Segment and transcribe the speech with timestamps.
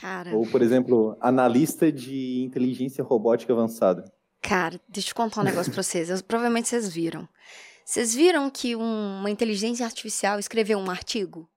[0.00, 0.34] Cara.
[0.36, 4.04] Ou, por exemplo, analista de inteligência robótica avançada.
[4.42, 6.10] Cara, deixa eu contar um negócio pra vocês.
[6.10, 7.28] Eu, provavelmente vocês viram.
[7.84, 11.48] Vocês viram que um- uma inteligência artificial escreveu um artigo?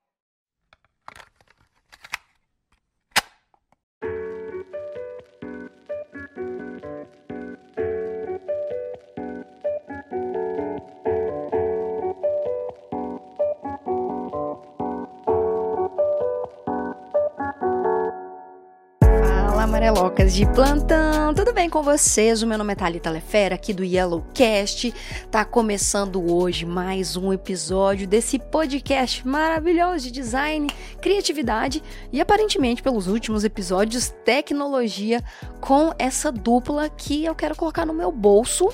[19.79, 22.43] Fala, amarelocas de plantão, tudo bem com vocês?
[22.43, 24.93] O meu nome é Thalita Lefera, aqui do Yellowcast.
[25.31, 30.67] Tá começando hoje mais um episódio desse podcast maravilhoso de design,
[31.01, 35.23] criatividade e aparentemente pelos últimos episódios tecnologia
[35.61, 38.67] com essa dupla que eu quero colocar no meu bolso.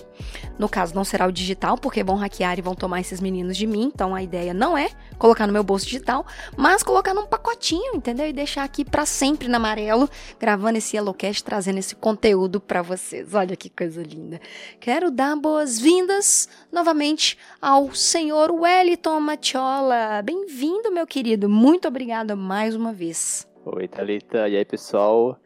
[0.57, 3.67] No caso não será o digital, porque vão hackear e vão tomar esses meninos de
[3.67, 6.25] mim, então a ideia não é colocar no meu bolso digital,
[6.57, 8.27] mas colocar num pacotinho, entendeu?
[8.27, 10.09] E deixar aqui pra sempre na amarelo,
[10.39, 13.33] gravando esse Yellowcast, trazendo esse conteúdo pra vocês.
[13.33, 14.39] Olha que coisa linda.
[14.79, 20.21] Quero dar boas-vindas novamente ao senhor Wellington Matiola.
[20.23, 21.49] Bem-vindo, meu querido.
[21.49, 23.47] Muito obrigada mais uma vez.
[23.65, 24.47] Oi, Thalita.
[24.47, 25.39] E aí, pessoal?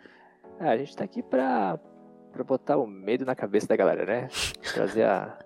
[0.60, 1.80] Ah, a gente tá aqui pra,
[2.32, 4.28] pra botar o medo na cabeça da galera, né?
[4.74, 5.38] Trazer a-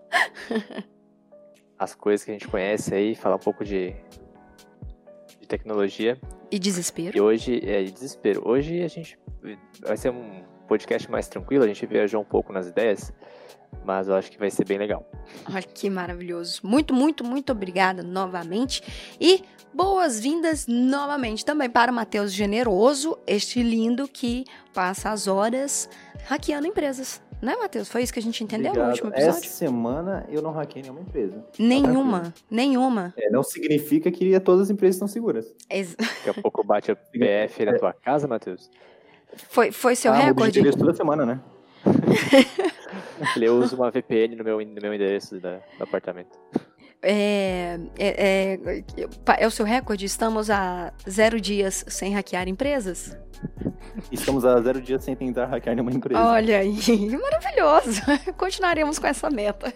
[1.78, 3.96] as coisas que a gente conhece aí, falar um pouco de,
[5.40, 6.20] de tecnologia.
[6.54, 7.18] E desespero.
[7.18, 8.48] E hoje, é, e desespero.
[8.48, 9.18] Hoje a gente
[9.82, 13.12] vai ser um podcast mais tranquilo, a gente viajou um pouco nas ideias,
[13.84, 15.04] mas eu acho que vai ser bem legal.
[15.52, 16.62] Olha que maravilhoso.
[16.64, 18.84] Muito, muito, muito obrigada novamente.
[19.20, 19.44] E
[19.74, 25.90] boas-vindas novamente também para o Matheus Generoso, este lindo que passa as horas
[26.26, 27.20] hackeando empresas.
[27.44, 27.90] Né, Matheus?
[27.90, 28.92] Foi isso que a gente entendeu no Obrigado.
[28.92, 29.38] último episódio?
[29.38, 31.46] Essa semana eu não hackei nenhuma empresa.
[31.60, 33.14] Nenhuma, nenhuma.
[33.18, 35.54] É, não significa que todas as empresas estão seguras.
[35.70, 38.72] Ex- Daqui a pouco bate o PF na tua casa, Matheus.
[39.50, 40.58] Foi, foi seu ah, recorde?
[40.58, 41.42] endereço toda semana, né?
[43.42, 46.40] Eu uso uma VPN no meu, no meu endereço da- do apartamento.
[47.04, 50.06] É, é, é, é o seu recorde?
[50.06, 53.18] Estamos há zero dias sem hackear empresas?
[54.12, 56.24] Estamos a zero dias sem tentar hackear nenhuma empresa.
[56.24, 56.78] Olha aí,
[57.12, 58.02] maravilhoso.
[58.38, 59.74] Continuaremos com essa meta.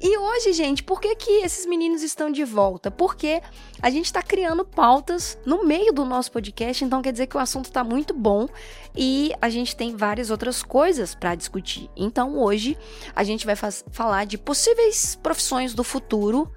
[0.00, 2.90] E hoje, gente, por que, que esses meninos estão de volta?
[2.90, 3.42] Porque
[3.82, 7.40] a gente está criando pautas no meio do nosso podcast, então quer dizer que o
[7.40, 8.48] assunto está muito bom
[8.96, 11.90] e a gente tem várias outras coisas para discutir.
[11.96, 12.78] Então hoje
[13.14, 16.50] a gente vai falar de possíveis profissões do futuro.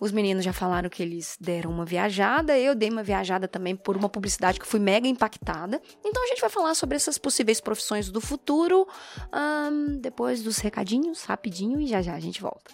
[0.00, 3.96] Os meninos já falaram que eles deram uma viajada, eu dei uma viajada também por
[3.96, 5.80] uma publicidade que fui mega impactada.
[6.04, 8.86] Então a gente vai falar sobre essas possíveis profissões do futuro,
[9.32, 12.72] ahn, depois dos recadinhos, rapidinho, e já já a gente volta.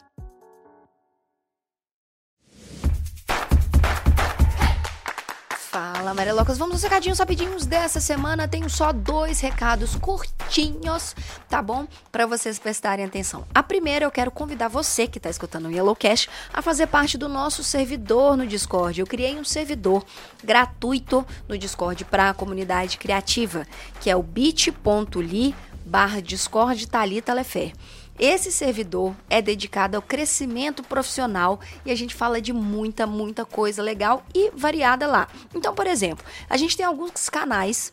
[5.74, 6.56] Fala, Amarelocas.
[6.56, 8.46] Vamos aos recadinhos rapidinhos dessa semana.
[8.46, 11.16] Tenho só dois recados curtinhos,
[11.48, 11.88] tá bom?
[12.12, 13.44] Para vocês prestarem atenção.
[13.52, 17.28] A primeira, eu quero convidar você que tá escutando o Yellowcast a fazer parte do
[17.28, 19.00] nosso servidor no Discord.
[19.00, 20.04] Eu criei um servidor
[20.44, 23.66] gratuito no Discord para a comunidade criativa,
[24.00, 26.88] que é o bit.ly barra Discord
[27.34, 27.72] Lefer.
[28.19, 33.82] Esse servidor é dedicado ao crescimento profissional e a gente fala de muita, muita coisa
[33.82, 35.26] legal e variada lá.
[35.52, 37.91] Então, por exemplo, a gente tem alguns canais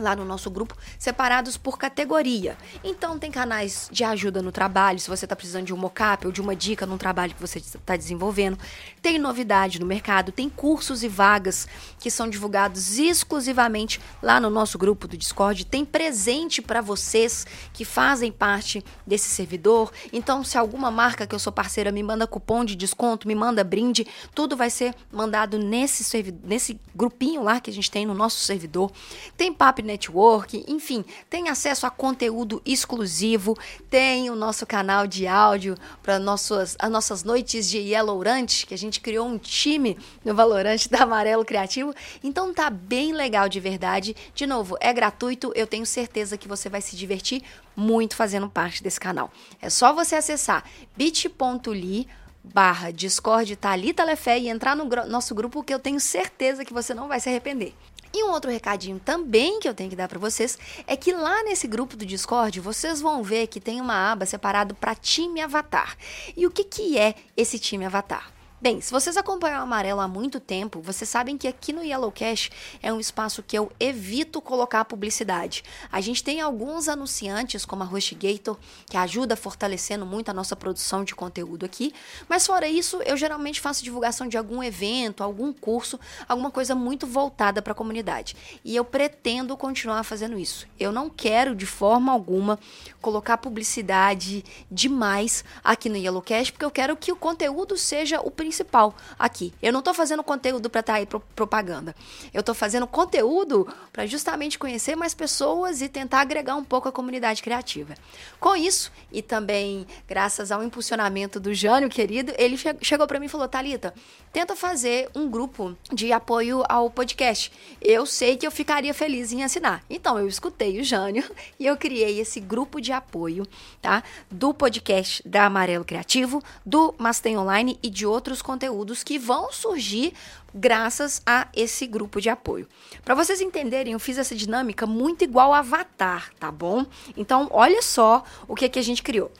[0.00, 2.56] lá no nosso grupo separados por categoria.
[2.82, 6.32] Então tem canais de ajuda no trabalho, se você está precisando de um mockup ou
[6.32, 8.58] de uma dica num trabalho que você está desenvolvendo.
[9.02, 11.68] Tem novidade no mercado, tem cursos e vagas
[11.98, 15.64] que são divulgados exclusivamente lá no nosso grupo do Discord.
[15.64, 19.92] Tem presente para vocês que fazem parte desse servidor.
[20.12, 23.62] Então, se alguma marca que eu sou parceira me manda cupom de desconto, me manda
[23.62, 28.14] brinde, tudo vai ser mandado nesse, servi- nesse grupinho lá que a gente tem no
[28.14, 28.90] nosso servidor.
[29.36, 33.56] Tem papo network, enfim, tem acesso a conteúdo exclusivo,
[33.88, 38.78] tem o nosso canal de áudio para nossas as nossas noites de Yellowrant, que a
[38.78, 41.92] gente criou um time no Valorant da Amarelo Criativo.
[42.22, 44.14] Então tá bem legal de verdade.
[44.34, 47.42] De novo, é gratuito, eu tenho certeza que você vai se divertir
[47.76, 49.30] muito fazendo parte desse canal.
[49.60, 50.64] É só você acessar
[50.96, 52.06] bit.ly
[52.42, 56.72] barra Discord Thalita Lefé e entrar no gru- nosso grupo que eu tenho certeza que
[56.72, 57.74] você não vai se arrepender.
[58.12, 61.44] E um outro recadinho também que eu tenho que dar para vocês é que lá
[61.44, 65.96] nesse grupo do Discord vocês vão ver que tem uma aba separada para time Avatar.
[66.36, 68.39] E o que, que é esse time Avatar?
[68.62, 72.12] Bem, se vocês acompanham o Amarelo há muito tempo, vocês sabem que aqui no Yellow
[72.12, 72.50] Cash
[72.82, 75.64] é um espaço que eu evito colocar publicidade.
[75.90, 81.04] A gente tem alguns anunciantes, como a HostGator, que ajuda fortalecendo muito a nossa produção
[81.04, 81.94] de conteúdo aqui,
[82.28, 85.98] mas fora isso, eu geralmente faço divulgação de algum evento, algum curso,
[86.28, 88.36] alguma coisa muito voltada para a comunidade.
[88.62, 90.66] E eu pretendo continuar fazendo isso.
[90.78, 92.58] Eu não quero de forma alguma
[93.00, 98.30] colocar publicidade demais aqui no Yellow Cash, porque eu quero que o conteúdo seja o
[98.30, 99.54] principal principal aqui.
[99.62, 101.94] Eu não estou fazendo conteúdo para estar tá aí pro propaganda.
[102.34, 106.92] Eu estou fazendo conteúdo para justamente conhecer mais pessoas e tentar agregar um pouco a
[106.92, 107.94] comunidade criativa.
[108.40, 113.26] Com isso, e também graças ao impulsionamento do Jânio, querido, ele che chegou para mim
[113.26, 113.94] e falou: Talita,
[114.32, 117.52] tenta fazer um grupo de apoio ao podcast.
[117.80, 119.84] Eu sei que eu ficaria feliz em assinar.
[119.88, 121.24] Então eu escutei o Jânio
[121.58, 123.46] e eu criei esse grupo de apoio,
[123.80, 124.02] tá?
[124.28, 129.52] Do podcast da Amarelo Criativo, do Mastem Online e de outros outros conteúdos que vão
[129.52, 130.12] surgir
[130.52, 132.66] graças a esse grupo de apoio.
[133.04, 136.84] Para vocês entenderem, eu fiz essa dinâmica muito igual Avatar, tá bom?
[137.16, 139.30] Então, olha só o que, que a gente criou.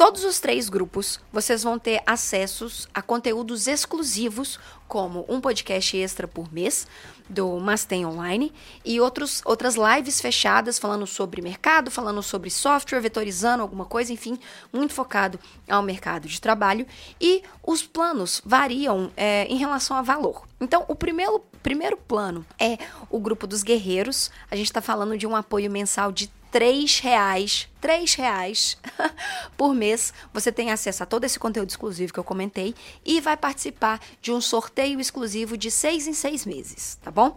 [0.00, 4.58] Todos os três grupos, vocês vão ter acessos a conteúdos exclusivos,
[4.88, 6.88] como um podcast extra por mês
[7.28, 8.50] do Mastem Online
[8.82, 14.38] e outros, outras lives fechadas falando sobre mercado, falando sobre software, vetorizando alguma coisa, enfim,
[14.72, 15.38] muito focado
[15.68, 16.86] ao mercado de trabalho.
[17.20, 20.48] E os planos variam é, em relação a valor.
[20.58, 22.78] Então, o primeiro, primeiro plano é
[23.10, 24.30] o grupo dos guerreiros.
[24.50, 28.76] A gente está falando de um apoio mensal de três reais, três reais
[29.56, 32.74] por mês, você tem acesso a todo esse conteúdo exclusivo que eu comentei
[33.04, 37.36] e vai participar de um sorteio exclusivo de seis em seis meses, tá bom?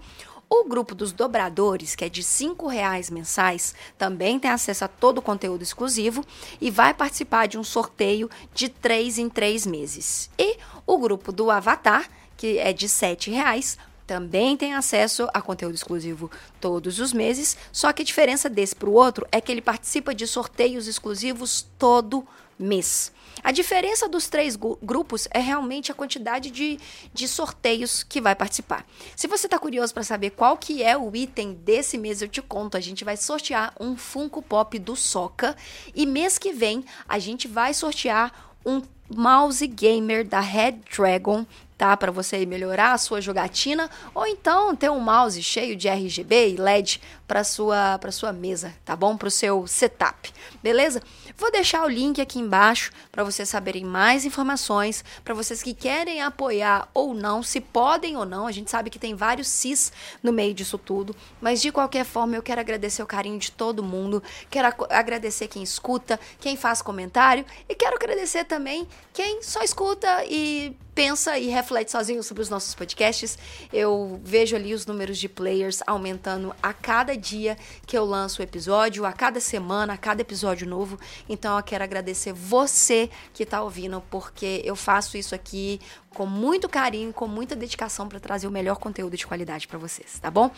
[0.49, 5.17] O grupo dos dobradores, que é de R$ reais mensais, também tem acesso a todo
[5.17, 6.23] o conteúdo exclusivo
[6.61, 10.29] e vai participar de um sorteio de três em três meses.
[10.37, 12.07] E o grupo do Avatar,
[12.37, 16.29] que é de R$ reais, também tem acesso a conteúdo exclusivo
[16.59, 20.13] todos os meses, só que a diferença desse para o outro é que ele participa
[20.13, 22.27] de sorteios exclusivos todo
[22.57, 23.11] mês.
[23.43, 26.79] A diferença dos três grupos é realmente a quantidade de,
[27.13, 28.85] de sorteios que vai participar.
[29.15, 32.41] Se você está curioso para saber qual que é o item desse mês, eu te
[32.41, 32.77] conto.
[32.77, 35.55] A gente vai sortear um Funko Pop do Soca
[35.95, 38.81] e mês que vem a gente vai sortear um
[39.13, 41.45] mouse gamer da Red Dragon
[41.83, 41.97] tá?
[41.97, 46.55] Para você melhorar a sua jogatina ou então ter um mouse cheio de RGB e
[46.55, 47.01] LED
[47.33, 49.17] para sua para sua mesa, tá bom?
[49.17, 50.31] Para o seu setup,
[50.61, 51.01] beleza?
[51.35, 56.21] Vou deixar o link aqui embaixo para vocês saberem mais informações, para vocês que querem
[56.21, 58.45] apoiar ou não, se podem ou não.
[58.45, 59.91] A gente sabe que tem vários cis
[60.21, 63.81] no meio disso tudo, mas de qualquer forma eu quero agradecer o carinho de todo
[63.81, 70.23] mundo, quero agradecer quem escuta, quem faz comentário e quero agradecer também quem só escuta
[70.25, 73.37] e pensa e reflete sozinho sobre os nossos podcasts.
[73.71, 78.43] Eu vejo ali os números de players aumentando a cada dia que eu lanço o
[78.43, 80.99] episódio, a cada semana, a cada episódio novo.
[81.27, 85.79] Então eu quero agradecer você que está ouvindo, porque eu faço isso aqui
[86.13, 90.19] com muito carinho, com muita dedicação para trazer o melhor conteúdo de qualidade para vocês,
[90.19, 90.51] tá bom?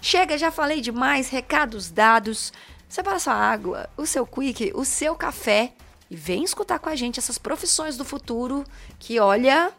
[0.00, 2.52] Chega, já falei demais, recados dados.
[2.88, 5.72] Separa sua água, o seu quick, o seu café
[6.12, 8.64] e vem escutar com a gente essas profissões do futuro
[8.98, 9.72] que, olha,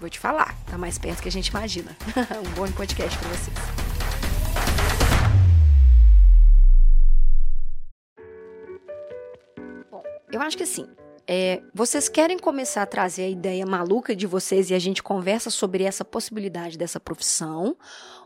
[0.00, 1.96] vou te falar, tá mais perto que a gente imagina.
[2.44, 4.01] um bom podcast para vocês.
[10.32, 10.88] Eu acho que assim,
[11.26, 15.50] é, vocês querem começar a trazer a ideia maluca de vocês e a gente conversa
[15.50, 17.76] sobre essa possibilidade dessa profissão?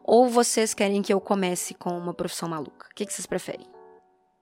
[0.03, 2.87] Ou vocês querem que eu comece com uma profissão maluca?
[2.91, 3.67] O que, que vocês preferem?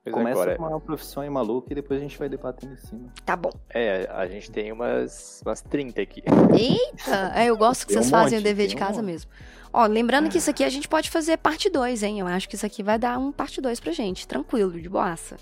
[0.03, 2.77] Pois Começa agora, com uma profissão aí maluca e depois a gente vai debatendo em
[2.77, 3.11] cima.
[3.25, 3.49] Tá bom.
[3.73, 6.21] É, a gente tem umas, umas 30 aqui.
[6.55, 7.31] Eita!
[7.35, 9.31] É, eu gosto que tem vocês um fazem monte, o dever de casa um mesmo.
[9.73, 12.19] Ó, lembrando que isso aqui a gente pode fazer parte 2, hein?
[12.19, 14.27] Eu acho que isso aqui vai dar um parte 2 pra gente.
[14.27, 15.37] Tranquilo, de boaça.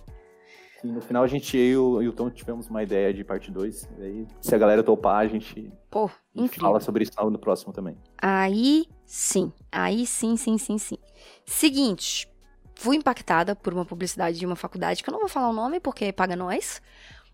[0.84, 3.88] Sim, no final a gente, eu e o Tom tivemos uma ideia de parte 2.
[4.00, 6.12] Aí, se a galera topar, a gente, Pô,
[6.60, 7.98] fala sobre isso no próximo também.
[8.22, 9.54] Aí sim.
[9.72, 10.98] Aí sim, sim, sim, sim.
[11.46, 12.28] Seguinte,
[12.76, 15.80] fui impactada por uma publicidade de uma faculdade, que eu não vou falar o nome
[15.80, 16.82] porque paga nós,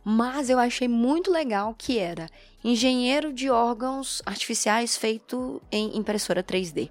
[0.06, 2.27] mas eu achei muito legal que era
[2.63, 6.88] engenheiro de órgãos artificiais feito em impressora 3D.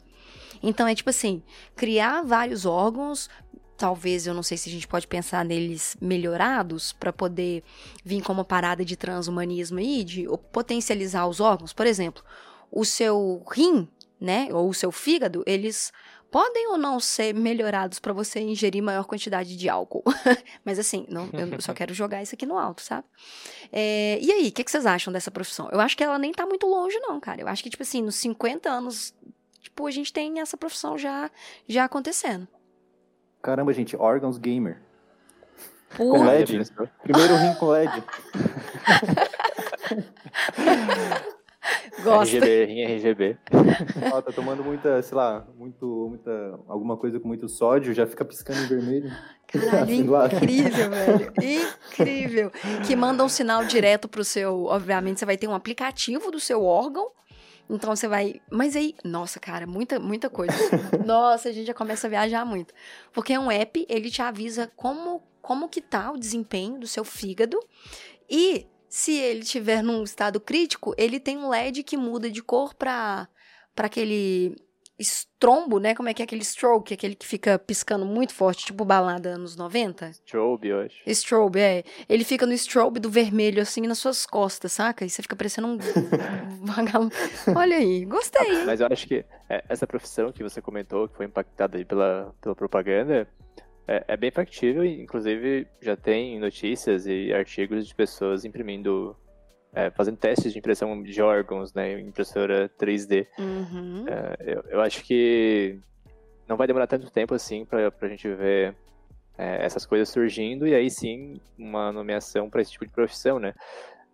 [0.61, 1.41] Então é tipo assim,
[1.77, 3.31] criar vários órgãos,
[3.79, 7.63] talvez eu não sei se a gente pode pensar neles melhorados para poder
[8.05, 11.73] vir como uma parada de transhumanismo aí, de potencializar os órgãos.
[11.73, 12.23] Por exemplo,
[12.71, 13.89] o seu rim,
[14.21, 15.93] né, ou o seu fígado, eles
[16.31, 20.03] podem ou não ser melhorados para você ingerir maior quantidade de álcool.
[20.65, 23.07] Mas assim, não, eu só quero jogar isso aqui no alto, sabe?
[23.73, 25.69] É, e aí, o que, que, vocês acham dessa profissão?
[25.71, 27.41] Eu acho que ela nem tá muito longe, não, cara.
[27.41, 29.15] Eu acho que, tipo assim, nos 50 anos,
[29.63, 31.31] tipo, a gente tem essa profissão já,
[31.67, 32.47] já acontecendo.
[33.49, 34.77] Caramba, gente, órgãos gamer.
[35.97, 36.71] Com LED.
[37.03, 37.91] Primeiro rim com LED.
[42.05, 42.37] Gosta.
[42.37, 43.39] RGB, rim RGB.
[44.13, 48.23] Ó, tá tomando muita, sei lá, muito, muita, alguma coisa com muito sódio, já fica
[48.23, 49.11] piscando em vermelho.
[49.47, 51.33] Caralho, incrível, velho.
[51.91, 52.53] Incrível.
[52.87, 54.67] Que manda um sinal direto pro seu.
[54.67, 57.13] Obviamente, você vai ter um aplicativo do seu órgão.
[57.69, 58.41] Então você vai.
[58.51, 60.55] Mas aí, nossa, cara, muita, muita coisa.
[61.05, 62.73] nossa, a gente já começa a viajar muito.
[63.13, 67.05] Porque é um app, ele te avisa como, como que tá o desempenho do seu
[67.05, 67.59] fígado.
[68.29, 72.75] E se ele estiver num estado crítico, ele tem um LED que muda de cor
[72.75, 73.29] para
[73.77, 74.57] aquele
[74.99, 75.95] estrombo, né?
[75.95, 79.57] Como é que é aquele stroke, aquele que fica piscando muito forte, tipo balada anos
[79.57, 80.11] 90?
[80.11, 80.97] Strobe, eu acho.
[81.07, 81.85] Strobe, é.
[82.09, 85.05] Ele fica no strobe do vermelho, assim, nas suas costas, saca?
[85.05, 85.79] E você fica parecendo um
[86.67, 87.13] vagalume.
[87.55, 88.65] Olha aí, gostei.
[88.65, 92.35] Mas eu acho que é, essa profissão que você comentou, que foi impactada aí pela,
[92.41, 93.29] pela propaganda,
[93.89, 99.17] é, é bem factível, inclusive já tem notícias e artigos de pessoas imprimindo,
[99.73, 103.27] é, fazendo testes de impressão de órgãos, né, impressora 3D.
[103.39, 104.05] Uhum.
[104.09, 105.79] É, eu, eu, acho que
[106.49, 108.75] não vai demorar tanto tempo assim para a gente ver
[109.37, 113.55] é, essas coisas surgindo e aí sim uma nomeação para esse tipo de profissão, né?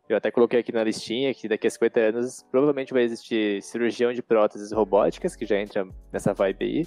[0.07, 4.13] Eu até coloquei aqui na listinha que daqui a 50 anos provavelmente vai existir cirurgião
[4.13, 6.87] de próteses robóticas, que já entra nessa vibe aí,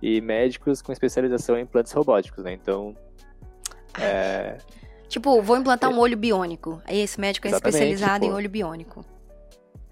[0.00, 2.52] e médicos com especialização em implantes robóticos, né?
[2.52, 2.96] Então.
[4.00, 4.56] É...
[5.14, 6.82] Tipo, vou implantar um olho biônico.
[6.84, 8.32] Aí esse médico é Exatamente, especializado tipo...
[8.32, 9.04] em olho biônico.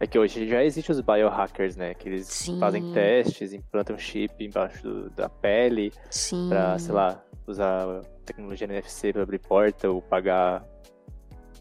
[0.00, 1.94] É que hoje já existem os biohackers, né?
[1.94, 2.58] Que eles Sim.
[2.58, 6.48] fazem testes, implantam chip embaixo do, da pele Sim.
[6.48, 10.66] pra, sei lá, usar tecnologia NFC para abrir porta ou pagar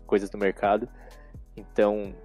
[0.07, 0.89] coisas do mercado.
[1.55, 2.15] Então,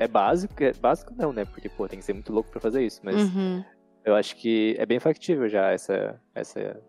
[0.00, 1.44] é básico, é básico não, né?
[1.44, 3.62] Porque, pô, tem que ser muito louco para fazer isso, mas uhum
[4.06, 6.80] eu acho que é bem factível já essa, essa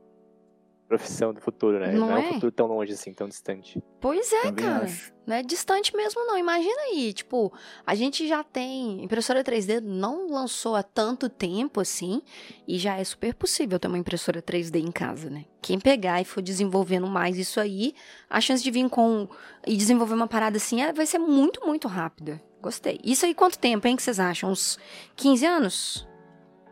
[0.88, 1.92] profissão do futuro, né?
[1.92, 2.20] Não, não é?
[2.20, 3.82] um futuro tão longe assim, tão distante.
[4.00, 4.86] Pois é, Também cara.
[4.86, 5.14] acho.
[5.26, 6.38] Não é distante mesmo, não.
[6.38, 7.52] Imagina aí, tipo,
[7.86, 9.04] a gente já tem.
[9.04, 12.22] Impressora 3D não lançou há tanto tempo assim,
[12.66, 15.46] e já é super possível ter uma impressora 3D em casa, né?
[15.62, 17.94] Quem pegar e for desenvolvendo mais isso aí,
[18.30, 19.28] a chance de vir com.
[19.66, 22.42] e desenvolver uma parada assim é, vai ser muito, muito rápida.
[22.62, 23.00] Gostei.
[23.04, 24.50] Isso aí quanto tempo, hein, que vocês acham?
[24.50, 24.80] Uns
[25.16, 26.08] 15 anos?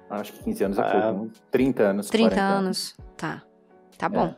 [0.09, 1.31] Acho que 15 anos é ah, pouco.
[1.51, 2.09] 30 anos.
[2.09, 2.95] 30 anos.
[3.17, 3.43] Tá.
[3.97, 4.27] Tá bom.
[4.27, 4.35] É.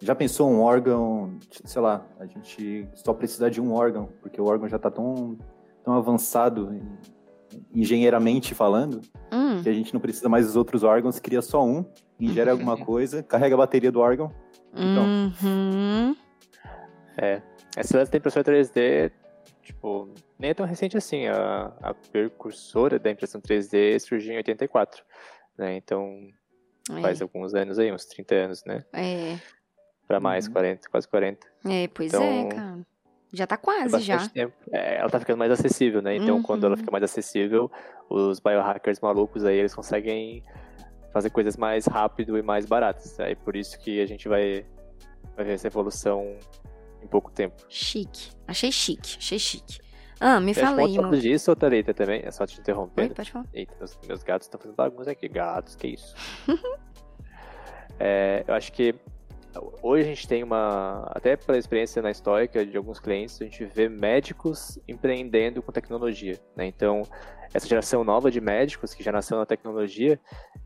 [0.00, 4.44] Já pensou um órgão, sei lá, a gente só precisa de um órgão, porque o
[4.44, 5.38] órgão já tá tão,
[5.82, 6.78] tão avançado
[7.74, 9.00] engenheiramente falando,
[9.32, 9.62] hum.
[9.62, 11.84] que a gente não precisa mais dos outros órgãos, cria só um,
[12.20, 14.30] ingere alguma coisa, carrega a bateria do órgão.
[14.72, 15.32] Então.
[15.42, 16.16] Uhum.
[17.16, 17.40] É.
[17.74, 19.10] Essa lance da impressora 3D
[19.66, 21.26] Tipo, nem é tão recente assim.
[21.26, 25.02] A, a precursora da impressão 3D surgiu em 84.
[25.58, 25.76] Né?
[25.76, 26.28] Então,
[26.90, 27.00] é.
[27.00, 28.84] faz alguns anos aí, uns 30 anos, né?
[28.92, 29.38] É.
[30.06, 30.52] Pra mais, uhum.
[30.52, 31.46] 40, quase 40.
[31.64, 32.86] É, pois é, então, é, cara.
[33.32, 34.18] Já tá quase, já.
[34.72, 36.16] É, ela tá ficando mais acessível, né?
[36.16, 36.42] Então, uhum.
[36.42, 37.70] quando ela fica mais acessível,
[38.08, 40.42] os biohackers malucos aí, eles conseguem
[41.12, 43.18] fazer coisas mais rápido e mais baratas.
[43.18, 44.64] É por isso que a gente vai,
[45.34, 46.36] vai ver essa evolução
[47.02, 47.56] em pouco tempo.
[47.68, 48.30] Chique.
[48.46, 49.85] Achei chique, achei chique.
[50.20, 51.16] Ah, me fala aí, mano.
[51.18, 52.22] disso, Thalita, também?
[52.24, 53.02] É só te interromper.
[53.02, 53.46] Oi, pode falar.
[53.52, 55.28] Eita, meus, meus gatos estão fazendo bagunça aqui.
[55.28, 56.14] Gatos, que isso?
[58.00, 58.94] é, eu acho que
[59.82, 63.64] hoje a gente tem uma, até pela experiência na histórica de alguns clientes, a gente
[63.64, 66.66] vê médicos empreendendo com tecnologia, né?
[66.66, 67.02] Então,
[67.52, 70.18] essa geração nova de médicos que já nasceu na tecnologia,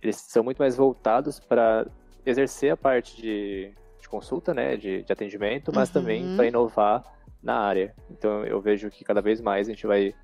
[0.03, 1.87] eles são muito mais voltados para
[2.25, 3.73] exercer a parte de
[4.11, 5.95] consulta, né, de, de atendimento, mas uhum.
[5.95, 7.05] também para inovar
[7.43, 7.95] na área.
[8.11, 10.15] Então eu vejo que cada vez mais a gente vai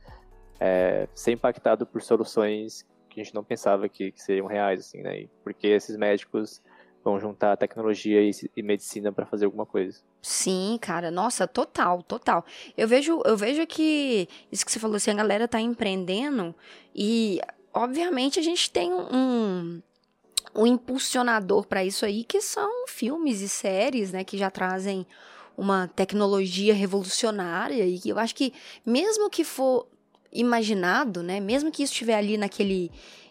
[0.61, 5.01] é, ser impactado por soluções que a gente não pensava que, que seriam reais, assim,
[5.03, 5.27] né?
[5.43, 6.63] Porque esses médicos
[7.03, 10.01] vão juntar tecnologia e, e medicina para fazer alguma coisa.
[10.21, 12.45] Sim, cara, nossa, total, total.
[12.77, 16.55] Eu vejo, eu vejo que isso que você falou assim, a galera tá empreendendo
[16.95, 17.41] e
[17.73, 19.81] obviamente a gente tem um
[20.55, 25.07] um impulsionador para isso aí, que são filmes e séries, né, que já trazem
[25.57, 28.53] uma tecnologia revolucionária e eu acho que
[28.85, 29.87] mesmo que for
[30.33, 32.91] imaginado, né, mesmo que isso estiver ali naquele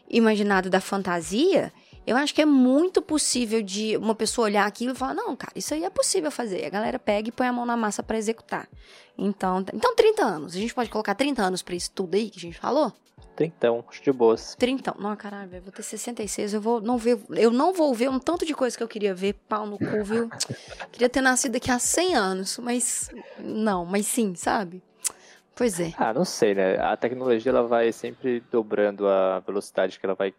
[0.10, 1.72] imaginado da fantasia,
[2.06, 5.54] Eu acho que é muito possível de uma pessoa olhar aquilo e falar: não, cara,
[5.56, 6.62] isso aí é possível fazer.
[6.62, 8.68] E a galera pega e põe a mão na massa para executar.
[9.18, 10.56] Então, então, 30 anos.
[10.56, 12.94] A gente pode colocar 30 anos pra isso tudo aí que a gente falou?
[13.36, 14.56] Trintão, acho de boas.
[14.56, 14.96] Trintão.
[14.98, 18.18] Não, caralho, velho, vou ter 66, eu vou não ver, eu não vou ver um
[18.18, 20.30] tanto de coisa que eu queria ver, pau no cu, viu?
[20.92, 24.82] queria ter nascido daqui a 100 anos, mas não, mas sim, sabe?
[25.54, 25.94] Pois é.
[25.98, 26.78] Ah, não sei, né?
[26.78, 30.34] A tecnologia ela vai sempre dobrando a velocidade que ela vai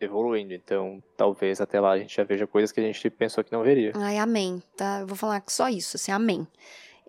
[0.00, 3.52] evoluindo, então talvez até lá a gente já veja coisas que a gente pensou que
[3.52, 3.92] não veria.
[3.94, 5.00] Ai, amém, tá?
[5.00, 6.46] Eu vou falar só isso, assim, amém.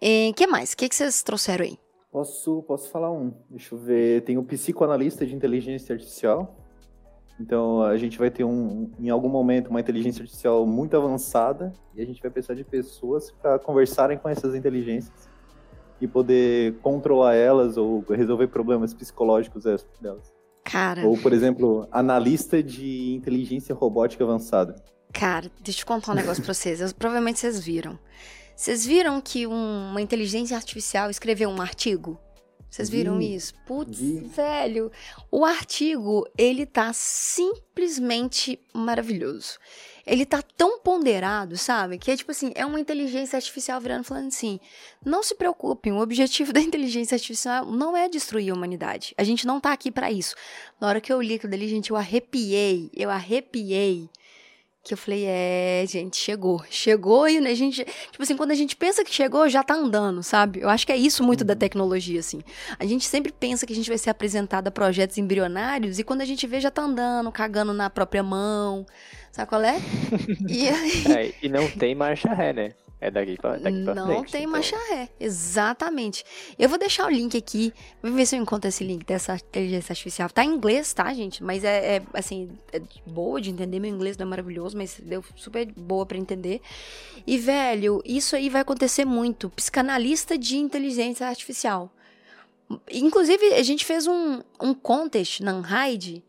[0.02, 0.74] O que mais?
[0.74, 1.80] O que, que vocês trouxeram aí?
[2.12, 3.34] Posso, posso falar um.
[3.50, 4.22] Deixa eu ver.
[4.22, 6.56] Tem o psicoanalista de inteligência artificial.
[7.40, 12.02] Então a gente vai ter um, em algum momento uma inteligência artificial muito avançada e
[12.02, 15.30] a gente vai precisar de pessoas para conversarem com essas inteligências
[16.00, 19.66] e poder controlar elas ou resolver problemas psicológicos
[20.00, 20.35] delas.
[20.66, 21.06] Cara.
[21.06, 24.76] Ou, por exemplo, analista de inteligência robótica avançada.
[25.14, 26.82] Cara, deixa eu contar um negócio pra vocês.
[26.82, 27.98] Eu, provavelmente vocês viram.
[28.56, 32.20] Vocês viram que um, uma inteligência artificial escreveu um artigo?
[32.70, 33.54] Vocês viram vi, isso?
[33.66, 34.20] Putz, vi.
[34.20, 34.92] velho.
[35.32, 39.60] O artigo, ele tá simplesmente maravilhoso.
[40.06, 41.98] Ele tá tão ponderado, sabe?
[41.98, 44.60] Que é tipo assim, é uma inteligência artificial virando falando assim:
[45.04, 49.14] não se preocupem, o objetivo da inteligência artificial não é destruir a humanidade.
[49.18, 50.36] A gente não tá aqui para isso.
[50.80, 54.10] Na hora que eu li aquilo dali, gente, eu arrepiei, eu arrepiei
[54.86, 56.64] que eu falei, é, gente, chegou.
[56.70, 57.84] Chegou e a gente.
[57.84, 60.62] Tipo assim, quando a gente pensa que chegou, já tá andando, sabe?
[60.62, 61.60] Eu acho que é isso muito da uhum.
[61.60, 62.42] tecnologia, assim.
[62.78, 66.22] A gente sempre pensa que a gente vai ser apresentado a projetos embrionários e quando
[66.22, 68.86] a gente vê, já tá andando, cagando na própria mão.
[69.32, 69.78] Sabe qual é?
[70.48, 71.04] e, aí...
[71.18, 72.74] é, e não tem marcha ré, né?
[73.00, 74.52] É daqui pra, daqui pra Não frente, tem então.
[74.54, 76.24] marcha ré, exatamente.
[76.58, 79.92] Eu vou deixar o link aqui, vou ver se eu encontro esse link dessa inteligência
[79.92, 80.30] artificial.
[80.30, 81.44] Tá em inglês, tá, gente?
[81.44, 83.80] Mas é, é assim, é boa de entender.
[83.80, 86.62] Meu inglês não é maravilhoso, mas deu super boa para entender.
[87.28, 89.50] E, velho, isso aí vai acontecer muito.
[89.50, 91.92] Psicanalista de inteligência artificial.
[92.92, 96.24] Inclusive, a gente fez um, um contest na Unhide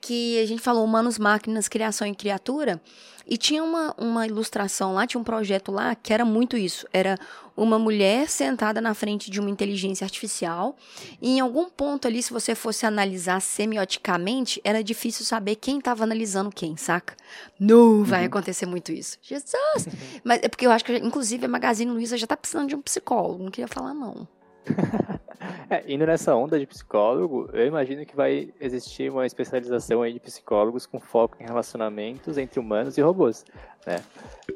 [0.00, 2.80] que a gente falou humanos, máquinas, criação e criatura.
[3.26, 6.84] E tinha uma, uma ilustração lá, tinha um projeto lá que era muito isso.
[6.92, 7.16] Era
[7.56, 10.76] uma mulher sentada na frente de uma inteligência artificial.
[11.22, 16.02] E em algum ponto ali, se você fosse analisar semioticamente, era difícil saber quem estava
[16.02, 17.14] analisando quem, saca?
[17.58, 18.26] Não vai uhum.
[18.26, 19.16] acontecer muito isso.
[19.22, 19.86] Jesus!
[20.24, 22.82] Mas é porque eu acho que, inclusive, a Magazine Luiza já tá precisando de um
[22.82, 23.44] psicólogo.
[23.44, 24.26] Não queria falar, não.
[25.68, 30.20] É, indo nessa onda de psicólogo, eu imagino que vai existir uma especialização aí de
[30.20, 33.44] psicólogos com foco em relacionamentos entre humanos e robôs,
[33.86, 34.02] né?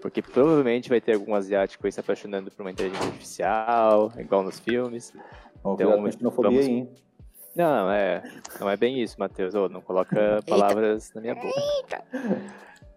[0.02, 4.58] Porque provavelmente vai ter algum asiático aí se apaixonando por uma inteligência artificial, igual nos
[4.58, 5.12] filmes.
[5.60, 6.16] Então, vamos...
[6.58, 6.88] aí,
[7.54, 8.22] Não, é,
[8.60, 9.54] não é bem isso, Matheus.
[9.54, 11.14] Oh, não coloca palavras Eita.
[11.14, 11.60] na minha boca.
[11.60, 12.04] Eita.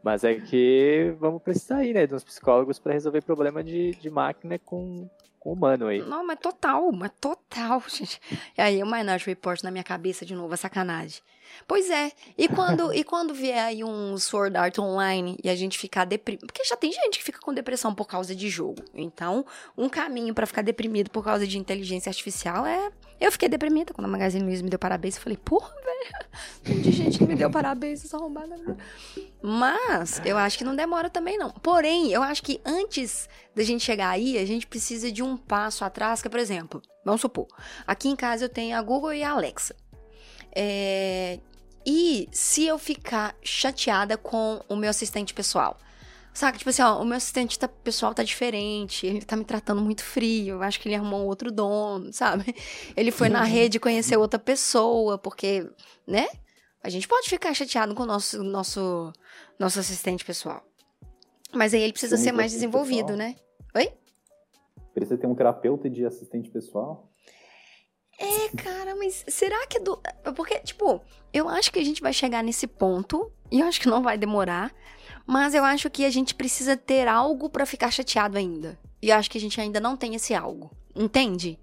[0.04, 4.10] Mas é que vamos precisar aí, né, de uns psicólogos para resolver problema de, de
[4.10, 5.10] máquina com
[5.44, 6.00] humano aí.
[6.02, 8.20] Não, mas total, mas total, gente.
[8.58, 11.22] E aí o Minority Report na minha cabeça de novo, é sacanagem.
[11.68, 12.12] Pois é.
[12.38, 16.46] E quando, e quando vier aí um Sword Art Online e a gente ficar deprimido.
[16.46, 18.84] Porque já tem gente que fica com depressão por causa de jogo.
[18.94, 19.46] Então,
[19.78, 22.92] um caminho para ficar deprimido por causa de inteligência artificial é.
[23.20, 25.16] Eu fiquei deprimida quando a Magazine Luiza me deu parabéns.
[25.16, 26.82] Eu falei, porra, velho.
[26.82, 28.56] De gente que me deu parabéns, essa arrombada.
[29.42, 31.50] Mas, eu acho que não demora também, não.
[31.50, 35.84] Porém, eu acho que antes da gente chegar aí, a gente precisa de um passo
[35.84, 37.48] atrás, que, por exemplo, vamos supor,
[37.88, 39.76] aqui em casa eu tenho a Google e a Alexa.
[40.56, 41.40] É...
[41.86, 45.78] E se eu ficar chateada com o meu assistente pessoal?
[46.34, 49.82] Saca, tipo assim, ó, o meu assistente tá, pessoal tá diferente, ele tá me tratando
[49.82, 52.54] muito frio, eu acho que ele arrumou um outro dono, sabe?
[52.96, 55.68] Ele foi na rede conhecer outra pessoa, porque,
[56.06, 56.28] né?
[56.84, 59.12] A gente pode ficar chateado com o nosso, nosso,
[59.58, 60.64] nosso assistente pessoal.
[61.54, 63.18] Mas aí ele precisa ser mais desenvolvido, pessoal.
[63.18, 63.36] né?
[63.76, 63.92] Oi?
[64.94, 67.07] Precisa ter um terapeuta de assistente pessoal?
[68.18, 70.02] É, cara, mas será que é do.
[70.36, 71.02] Porque, tipo,
[71.32, 74.18] eu acho que a gente vai chegar nesse ponto, e eu acho que não vai
[74.18, 74.74] demorar,
[75.26, 78.78] mas eu acho que a gente precisa ter algo para ficar chateado ainda.
[79.02, 80.72] E eu acho que a gente ainda não tem esse algo.
[80.96, 81.60] Entende?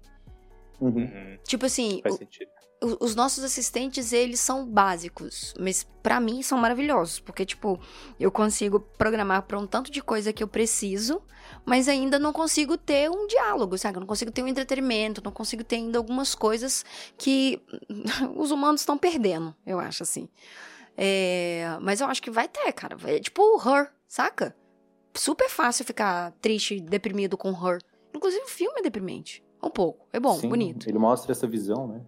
[0.79, 1.37] Uhum.
[1.43, 1.99] Tipo assim.
[2.01, 7.79] Faz sentido os nossos assistentes, eles são básicos, mas para mim são maravilhosos, porque tipo,
[8.19, 11.21] eu consigo programar para um tanto de coisa que eu preciso,
[11.65, 13.97] mas ainda não consigo ter um diálogo, sabe?
[13.97, 16.85] Eu não consigo ter um entretenimento, não consigo ter ainda algumas coisas
[17.17, 17.61] que
[18.35, 20.29] os humanos estão perdendo, eu acho assim.
[20.97, 22.97] É, mas eu acho que vai ter, cara.
[23.03, 24.55] É tipo Her, saca?
[25.13, 27.81] Super fácil ficar triste, deprimido com Her.
[28.13, 29.43] Inclusive o filme é deprimente.
[29.61, 30.07] Um pouco.
[30.13, 30.87] É bom, Sim, bonito.
[30.87, 32.01] Ele mostra essa visão, né?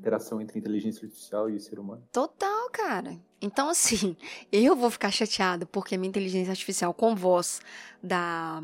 [0.00, 2.02] Interação entre inteligência artificial e ser humano.
[2.10, 3.16] Total, cara.
[3.40, 4.16] Então, assim,
[4.50, 7.60] eu vou ficar chateada porque minha inteligência artificial com voz
[8.02, 8.62] da,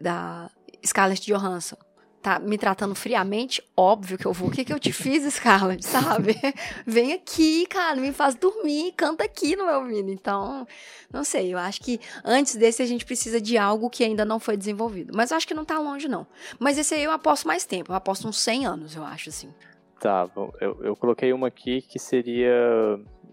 [0.00, 0.50] da
[0.84, 1.76] Scarlett Johansson
[2.20, 4.48] tá me tratando friamente, óbvio que eu vou.
[4.48, 6.36] O que, que eu te fiz, Scarlett, sabe?
[6.84, 10.10] Vem aqui, cara, me faz dormir, canta aqui no meu ouvido.
[10.10, 10.66] Então,
[11.12, 14.40] não sei, eu acho que antes desse a gente precisa de algo que ainda não
[14.40, 15.12] foi desenvolvido.
[15.14, 16.26] Mas eu acho que não tá longe, não.
[16.58, 19.52] Mas esse aí eu aposto mais tempo, eu aposto uns 100 anos, eu acho, assim.
[20.00, 20.28] Tá,
[20.60, 22.52] eu, eu coloquei uma aqui que seria,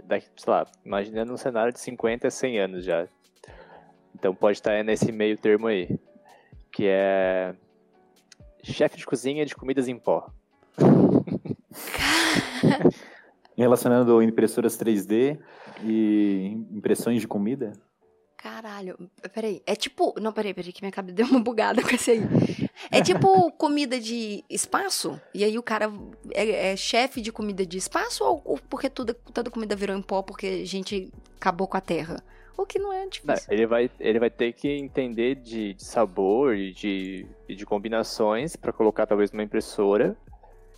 [0.04, 3.08] daqui, sei lá, imaginando um cenário de 50 a 100 anos já.
[4.15, 5.99] Então pode estar nesse meio termo aí,
[6.71, 7.54] que é
[8.63, 10.28] chefe de cozinha de comidas em pó.
[13.56, 15.39] Relacionando impressoras 3D
[15.84, 17.73] e impressões de comida?
[18.45, 18.95] Caralho,
[19.34, 19.60] peraí.
[19.65, 20.13] É tipo.
[20.21, 22.21] Não, peraí, peraí, que minha cabeça deu uma bugada com esse aí.
[22.91, 25.19] É tipo comida de espaço?
[25.34, 25.91] E aí o cara
[26.31, 30.01] é, é chefe de comida de espaço ou, ou, porque tudo, toda comida virou em
[30.01, 32.23] pó porque a gente acabou com a terra?
[32.55, 33.25] O que não é difícil.
[33.25, 38.55] Não, ele, vai, ele vai ter que entender de, de sabor e de, de combinações
[38.55, 40.15] para colocar talvez numa impressora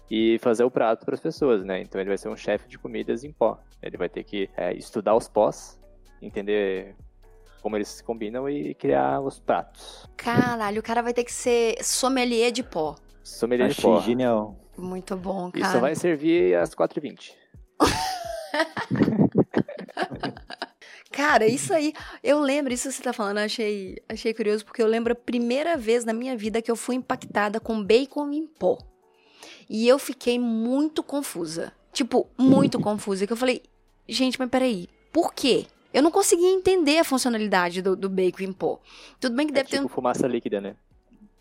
[0.09, 1.81] e fazer o prato para as pessoas, né?
[1.81, 3.59] Então ele vai ser um chefe de comidas em pó.
[3.83, 5.77] Ele vai ter que é, estudar os pós,
[6.21, 6.95] entender
[7.61, 10.07] como eles se combinam e criar os pratos.
[10.15, 12.95] Caralho, o cara vai ter que ser sommelier de pó.
[13.23, 14.01] Sommelier Achei de pó.
[14.01, 14.55] genial.
[14.77, 15.65] Muito bom, cara.
[15.67, 17.31] Isso vai servir às 4h20.
[21.11, 21.93] Cara, isso aí,
[22.23, 25.75] eu lembro, isso que você tá falando, achei, achei curioso, porque eu lembro a primeira
[25.75, 28.77] vez na minha vida que eu fui impactada com bacon em pó.
[29.67, 31.73] E eu fiquei muito confusa.
[31.91, 33.25] Tipo, muito confusa.
[33.25, 33.63] Que eu falei,
[34.07, 35.65] gente, mas peraí, por quê?
[35.97, 38.79] Eu não conseguia entender a funcionalidade do, do bacon em pó.
[39.19, 39.85] Tudo bem que é deve tipo ter.
[39.87, 39.89] Um...
[39.89, 40.75] fumaça líquida, né?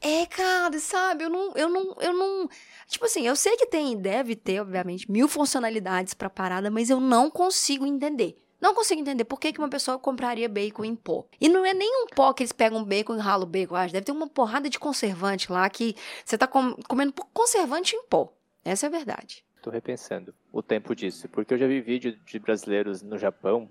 [0.00, 1.24] É, cara, sabe?
[1.24, 2.48] Eu não, eu não, eu não.
[2.88, 6.98] Tipo assim, eu sei que tem, deve ter, obviamente, mil funcionalidades pra parada, mas eu
[6.98, 8.42] não consigo entender.
[8.58, 11.26] Não consigo entender por que, que uma pessoa compraria bacon em pó.
[11.38, 13.76] E não é nem um pó que eles pegam bacon e ralam bacon.
[13.76, 13.92] Acho.
[13.92, 18.32] Deve ter uma porrada de conservante lá que você tá com, comendo conservante em pó.
[18.64, 19.44] Essa é a verdade.
[19.60, 21.28] Tô repensando o tempo disso.
[21.28, 23.68] Porque eu já vi vídeo de brasileiros no Japão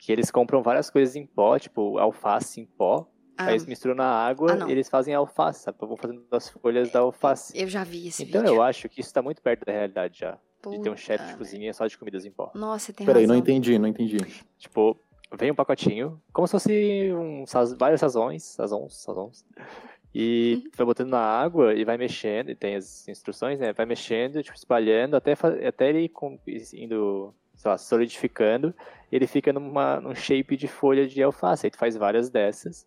[0.00, 3.06] que eles compram várias coisas em pó, tipo alface em pó.
[3.36, 3.46] Ah.
[3.46, 5.78] Aí eles misturam na água ah, e eles fazem alface, sabe?
[5.78, 7.52] Vão fazendo as folhas da alface.
[7.54, 8.52] Eu já vi esse então, vídeo.
[8.52, 10.38] Então eu acho que isso tá muito perto da realidade já.
[10.62, 10.76] Puta.
[10.76, 12.50] De ter um chefe de cozinha só de comidas em pó.
[12.54, 13.34] Nossa, tem Peraí, razão.
[13.34, 14.18] não entendi, não entendi.
[14.58, 14.98] Tipo,
[15.38, 17.44] vem um pacotinho, como se fosse um,
[17.78, 19.44] vários sazões, sazons, sazons.
[20.14, 20.70] E uhum.
[20.76, 23.72] vai botando na água e vai mexendo, e tem as instruções, né?
[23.72, 25.32] Vai mexendo, tipo, espalhando, até,
[25.66, 26.10] até ele
[26.74, 28.74] indo, sei lá, solidificando.
[29.10, 31.66] Ele fica numa, num shape de folha de alface.
[31.66, 32.86] Aí tu faz várias dessas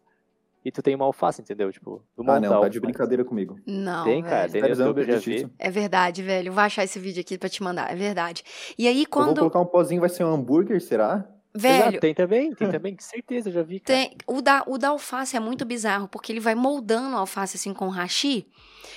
[0.65, 1.71] e tu tem uma alface, entendeu?
[1.71, 3.59] Tipo, do Ah, não, tá de brincadeira comigo.
[3.65, 5.47] Não, Tem, cara, tem no YouTube, eu já vi.
[5.59, 6.53] É verdade, velho.
[6.53, 8.43] Vou achar esse vídeo aqui pra te mandar, é verdade.
[8.77, 9.29] E aí, quando...
[9.29, 11.27] Eu vou colocar um pozinho, vai ser um hambúrguer, será?
[11.55, 11.83] Velho...
[11.83, 13.79] Exato, tem também, tem também, com certeza, já vi.
[13.79, 13.99] Cara.
[13.99, 17.57] Tem, o, da, o da alface é muito bizarro, porque ele vai moldando a alface
[17.57, 18.47] assim com hashi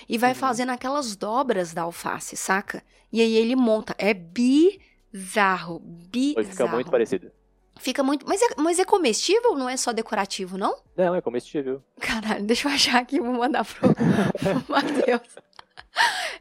[0.08, 0.36] e vai uhum.
[0.36, 2.82] fazendo aquelas dobras da alface, saca?
[3.12, 3.94] E aí ele monta.
[3.98, 4.80] É bizarro,
[5.12, 5.82] bizarro.
[6.44, 7.30] Fica muito parecido.
[7.78, 8.26] Fica muito.
[8.26, 9.54] Mas é, mas é comestível?
[9.54, 10.76] Não é só decorativo, não?
[10.96, 11.82] Não, é comestível.
[12.00, 15.36] Caralho, deixa eu achar aqui, vou mandar pro, pro Matheus.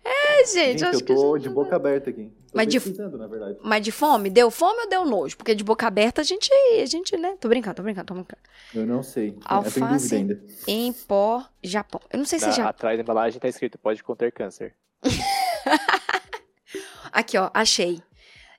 [0.04, 2.26] É, gente, gente acho eu tô que de boca aberta aqui.
[2.26, 3.58] Tô mas de, na verdade.
[3.64, 4.30] mas de fome?
[4.30, 5.36] Deu fome ou deu nojo?
[5.36, 7.36] Porque de boca aberta a gente, a gente, né?
[7.40, 8.42] Tô brincando, tô brincando, tô brincando.
[8.74, 9.38] Eu não sei.
[9.44, 10.42] Alface ainda.
[10.68, 12.02] em pó, Japão.
[12.12, 12.70] Eu não sei se já...
[12.70, 14.76] Atrás da embalagem tá escrito, pode conter câncer.
[17.12, 18.02] aqui, ó, achei.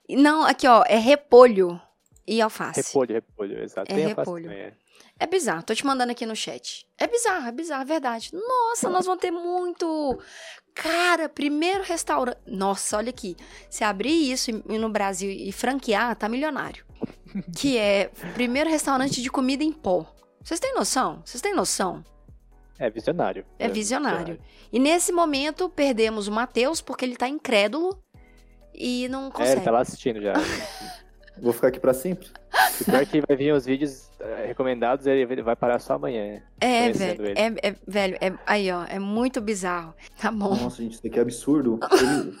[0.09, 1.79] Não, aqui, ó, é repolho
[2.27, 2.81] e alface.
[2.81, 3.91] Repolho, repolho, exato.
[3.91, 4.51] É Tem repolho.
[4.51, 4.73] É.
[5.19, 6.85] é bizarro, tô te mandando aqui no chat.
[6.97, 8.31] É bizarro, é bizarro, é verdade.
[8.33, 10.19] Nossa, nós vamos ter muito.
[10.73, 12.37] Cara, primeiro restaurante.
[12.45, 13.35] Nossa, olha aqui.
[13.69, 16.85] Se abrir isso no Brasil e franquear, tá milionário.
[17.57, 20.05] que é primeiro restaurante de comida em pó.
[20.43, 21.21] Vocês têm noção?
[21.25, 22.03] Vocês têm noção?
[22.79, 23.45] É visionário.
[23.57, 24.19] É visionário.
[24.19, 24.39] É visionário.
[24.71, 28.01] E nesse momento perdemos o Matheus porque ele tá incrédulo
[28.77, 29.49] e não consegue.
[29.49, 30.33] É, ele tá lá assistindo já.
[31.41, 32.27] Vou ficar aqui pra sempre.
[32.81, 36.41] O pior é que vai vir os vídeos eh, recomendados, ele vai parar só amanhã.
[36.59, 37.27] É, velho.
[37.27, 39.93] É, é, velho, é, aí, ó, é muito bizarro.
[40.19, 40.55] Tá bom.
[40.55, 41.79] Nossa, gente, isso aqui é absurdo.
[41.91, 42.35] Ele...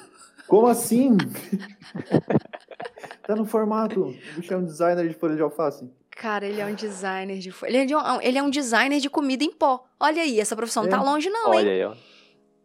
[0.47, 1.15] Como assim?
[3.27, 4.01] tá no formato.
[4.01, 5.87] O bicho é um designer de folha de alface.
[6.09, 7.77] Cara, ele é um designer de folha.
[7.77, 9.85] Ele é um, ele é um designer de comida em pó.
[9.99, 10.89] Olha aí, essa profissão é.
[10.89, 11.69] não tá longe, não, Olha hein?
[11.69, 11.95] aí, ó.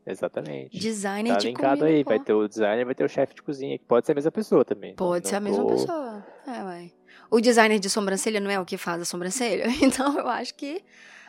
[0.06, 0.78] Exatamente.
[0.78, 3.78] Designer tá de linkado aí, vai ter o designer, vai ter o chefe de cozinha,
[3.78, 4.94] que pode ser a mesma pessoa também.
[4.96, 5.68] Pode não, ser a mesma tô...
[5.68, 6.26] pessoa.
[6.46, 6.92] É, vai.
[7.30, 9.66] O designer de sobrancelha não é o que faz a sobrancelha?
[9.82, 10.82] Então eu acho que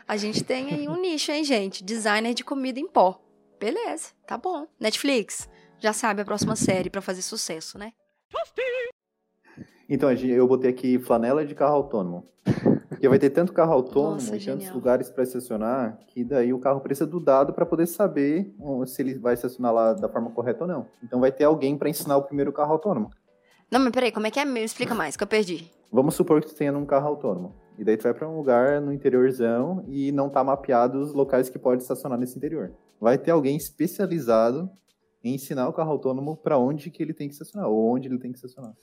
[0.08, 1.84] a gente tem aí um nicho, hein, gente?
[1.84, 3.22] Designer de comida em pó.
[3.60, 4.68] Beleza, tá bom.
[4.80, 5.48] Netflix,
[5.80, 7.94] já sabe a próxima série para fazer sucesso, né?
[9.88, 12.28] Então, eu botei aqui flanela de carro autônomo.
[13.04, 14.76] Porque vai ter tanto carro autônomo Nossa, e tantos genial.
[14.76, 19.02] lugares para estacionar que daí o carro precisa do dado para poder saber ó, se
[19.02, 20.88] ele vai estacionar lá da forma correta ou não.
[21.04, 23.10] Então vai ter alguém para ensinar o primeiro carro autônomo.
[23.70, 24.46] Não, mas peraí, como é que é?
[24.46, 25.70] Me explica mais, que eu perdi.
[25.92, 27.54] Vamos supor que tu tenha um carro autônomo.
[27.78, 31.50] E daí tu vai para um lugar no interiorzão e não tá mapeado os locais
[31.50, 32.72] que pode estacionar nesse interior.
[33.02, 34.72] Vai ter alguém especializado
[35.22, 38.18] em ensinar o carro autônomo para onde que ele tem que estacionar ou onde ele
[38.18, 38.74] tem que estacionar.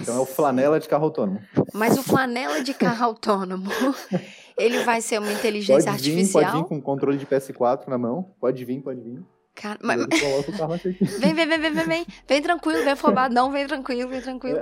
[0.00, 1.40] Então é o flanela de carro autônomo.
[1.72, 3.70] Mas o flanela de carro autônomo,
[4.58, 6.42] ele vai ser uma inteligência Pode vir, artificial?
[6.42, 8.34] pode vir com controle de PS4 na mão.
[8.40, 9.22] Pode vir, pode vir.
[9.54, 9.98] Cara, mas-.
[11.20, 12.06] Vem, vem, vem, vem, vem, vem.
[12.26, 14.58] Vem tranquilo, vem afobadão, vem tranquilo, vem tranquilo.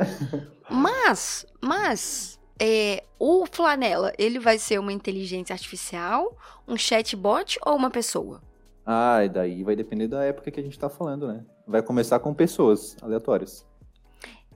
[0.68, 6.36] Mas, mas, é, o Flanela, ele vai ser uma inteligência artificial,
[6.66, 8.42] um chatbot ou uma pessoa?
[8.84, 11.44] Ah, e daí vai depender da época que a gente tá falando, né?
[11.66, 13.64] Vai começar com pessoas aleatórias.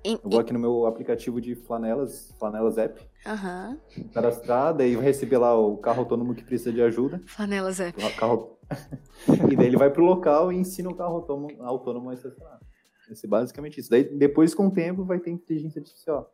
[0.04, 3.78] Eu vou aqui no meu aplicativo de flanelas, flanelas app, Aham,
[4.12, 7.22] cadastrar, daí vai receber lá o carro autônomo que precisa de ajuda.
[7.26, 7.88] Flanela Zé.
[7.96, 8.58] o carro...
[9.50, 12.60] e daí ele vai pro local e ensina o carro autônomo, autônomo a estacionar.
[13.06, 13.90] Vai ser basicamente isso.
[13.90, 16.30] Daí depois, com o tempo, vai ter inteligência artificial.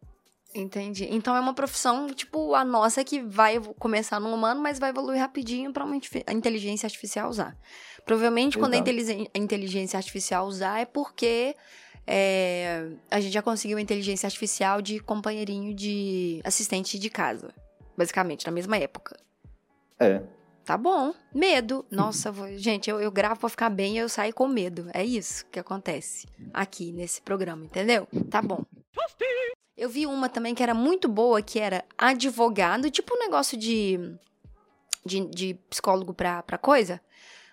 [0.53, 1.07] Entendi.
[1.09, 5.21] Então é uma profissão, tipo, a nossa que vai começar no humano, mas vai evoluir
[5.21, 7.57] rapidinho para uma inteligência artificial usar.
[8.05, 8.91] Provavelmente, quando Exato.
[8.91, 11.55] inteligen- a inteligência artificial usar, é porque
[12.13, 17.55] é, a gente já conseguiu inteligência artificial de companheirinho de assistente de casa.
[17.97, 19.17] Basicamente, na mesma época.
[19.99, 20.21] É.
[20.65, 21.15] Tá bom.
[21.35, 21.85] Medo.
[21.91, 24.89] Nossa, vou- gente, eu, eu gravo pra ficar bem e eu saio com medo.
[24.93, 28.09] É isso que acontece aqui nesse programa, entendeu?
[28.31, 28.65] Tá bom.
[29.77, 33.99] Eu vi uma também que era muito boa, que era advogado, tipo um negócio de,
[35.07, 37.01] de, de psicólogo pra, pra coisa,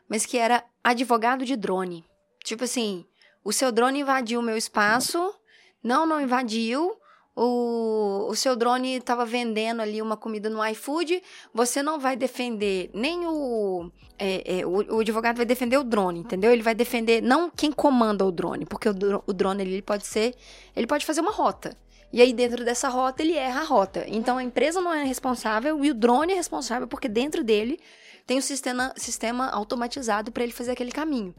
[0.10, 2.04] mas que era advogado de drone.
[2.44, 3.06] Tipo assim,
[3.48, 5.34] o seu drone invadiu o meu espaço,
[5.82, 6.98] não, não invadiu,
[7.34, 12.90] o, o seu drone tava vendendo ali uma comida no iFood, você não vai defender
[12.94, 14.96] nem o, é, é, o.
[14.96, 16.52] o advogado vai defender o drone, entendeu?
[16.52, 20.36] Ele vai defender não quem comanda o drone, porque o, o drone ele pode ser.
[20.76, 21.78] Ele pode fazer uma rota.
[22.12, 24.04] E aí, dentro dessa rota, ele erra a rota.
[24.08, 27.80] Então, a empresa não é responsável e o drone é responsável porque dentro dele
[28.26, 31.34] tem um sistema, sistema automatizado para ele fazer aquele caminho.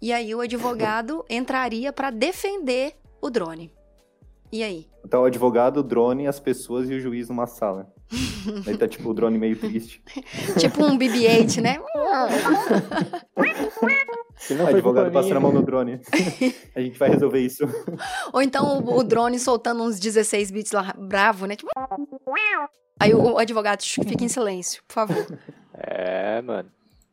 [0.00, 3.72] E aí, o advogado entraria para defender o drone.
[4.52, 4.86] E aí?
[5.08, 7.92] Tá o advogado, o drone, as pessoas e o juiz numa sala.
[8.66, 10.02] Aí tá tipo o drone meio triste.
[10.58, 11.78] Tipo um BB-8, né?
[14.36, 16.00] Se O advogado passando a mão no drone.
[16.74, 17.64] a gente vai resolver isso.
[18.32, 21.54] Ou então o, o drone soltando uns 16 bits lá, bravo, né?
[21.54, 21.70] Tipo...
[22.98, 25.38] Aí o, o advogado fica em silêncio, por favor.
[25.74, 26.68] É, mano.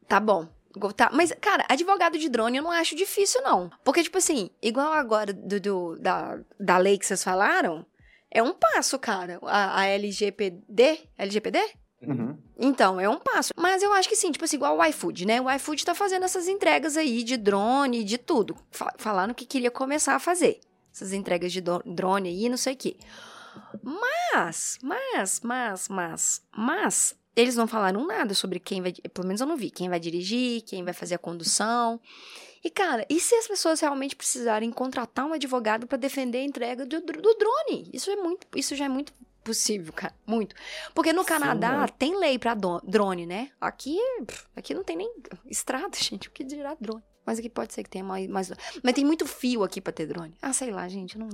[0.08, 0.48] Tá bom.
[0.96, 1.10] Tá.
[1.14, 3.70] Mas, cara, advogado de drone eu não acho difícil, não.
[3.84, 7.86] Porque, tipo assim, igual agora do, do- da, da lei que vocês falaram,
[8.32, 9.40] é um passo, cara.
[9.44, 11.00] A, a LGPD?
[11.18, 11.60] LGPD?
[12.02, 12.38] Uhum.
[12.60, 13.52] Então, é um passo.
[13.58, 15.42] Mas eu acho que sim, tipo assim, igual o iFood, né?
[15.42, 18.56] O iFood tá fazendo essas entregas aí de drone, de tudo.
[18.72, 20.60] Fa- Falando que queria começar a fazer.
[20.94, 22.98] Essas entregas de drone aí, não sei o quê.
[23.84, 28.92] Mas, mas, mas, mas, mas, eles não falaram nada sobre quem vai.
[29.14, 29.70] Pelo menos eu não vi.
[29.70, 32.00] Quem vai dirigir, quem vai fazer a condução.
[32.64, 36.86] E, cara, e se as pessoas realmente precisarem contratar um advogado para defender a entrega
[36.86, 37.90] do, do drone?
[37.94, 40.14] Isso é muito, isso já é muito possível, cara.
[40.26, 40.56] Muito.
[40.94, 41.88] Porque no Sim, Canadá é.
[41.88, 43.52] tem lei pra do- drone, né?
[43.62, 43.98] Aqui,
[44.56, 45.14] aqui não tem nem
[45.46, 46.28] estrada, gente.
[46.28, 47.04] O que dirá drone?
[47.26, 48.52] Mas aqui pode ser que tenha mais, mais.
[48.82, 50.34] Mas tem muito fio aqui pra ter drone.
[50.42, 51.18] Ah, sei lá, gente.
[51.18, 51.28] Não,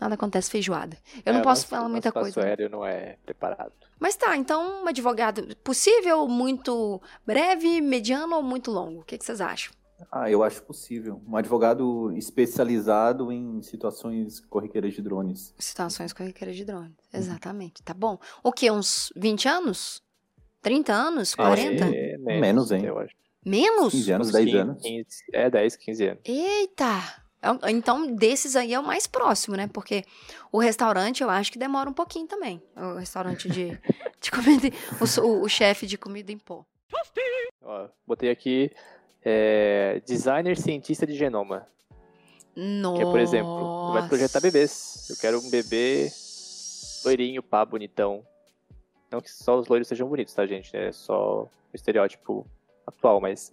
[0.00, 0.96] nada acontece feijoada.
[1.24, 2.28] Eu É, não o posso nosso- falar o muita coisa.
[2.30, 3.72] espaço aéreo não é preparado.
[4.00, 9.00] Mas tá, então um advogado possível, muito breve, mediano ou muito longo?
[9.00, 9.72] O que, que vocês acham?
[10.10, 11.20] Ah, eu acho possível.
[11.28, 15.54] Um advogado especializado em situações corriqueiras de drones.
[15.58, 16.96] Situações corriqueiras de drone.
[17.12, 17.82] Exatamente.
[17.82, 18.18] Tá bom.
[18.42, 18.70] O quê?
[18.70, 20.02] Uns 20 anos?
[20.62, 21.34] 30 anos?
[21.34, 21.84] 40?
[21.94, 22.84] É, Menos, hein?
[22.86, 23.14] Eu acho.
[23.44, 23.92] Menos?
[23.92, 24.82] 15 anos, Uns 10 15, anos.
[24.82, 26.20] 15, é, 10, 15 anos.
[26.24, 27.22] Eita!
[27.42, 29.68] É- Então, desses aí é o mais próximo, né?
[29.72, 30.04] Porque
[30.52, 32.62] o restaurante eu acho que demora um pouquinho também.
[32.76, 33.78] O restaurante de,
[34.20, 34.68] de comida.
[35.00, 36.64] O, o, o chefe de comida em pó.
[37.62, 38.70] Ó, botei aqui
[39.24, 41.66] é, designer cientista de genoma.
[42.56, 42.96] Nossa.
[42.96, 45.06] Que é, por exemplo, vai projetar bebês.
[45.08, 46.10] Eu quero um bebê
[47.04, 48.24] loirinho, pá, bonitão.
[49.10, 50.76] Não que só os loiros sejam bonitos, tá, gente?
[50.76, 52.46] É só o estereótipo
[52.86, 53.52] atual, mas.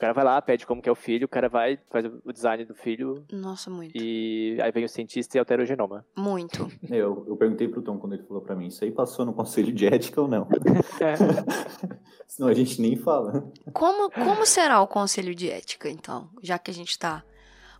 [0.00, 2.32] O cara vai lá, pede como que é o filho, o cara vai, faz o
[2.32, 3.94] design do filho Nossa, muito.
[3.94, 6.06] e aí vem o cientista e altera o genoma.
[6.16, 6.66] Muito.
[6.90, 9.70] Eu, eu perguntei pro Tom quando ele falou pra mim, isso aí passou no conselho
[9.70, 10.48] de ética ou não?
[12.26, 13.44] Senão a gente nem fala.
[13.74, 16.30] Como, como será o conselho de ética, então?
[16.42, 17.22] Já que a gente tá.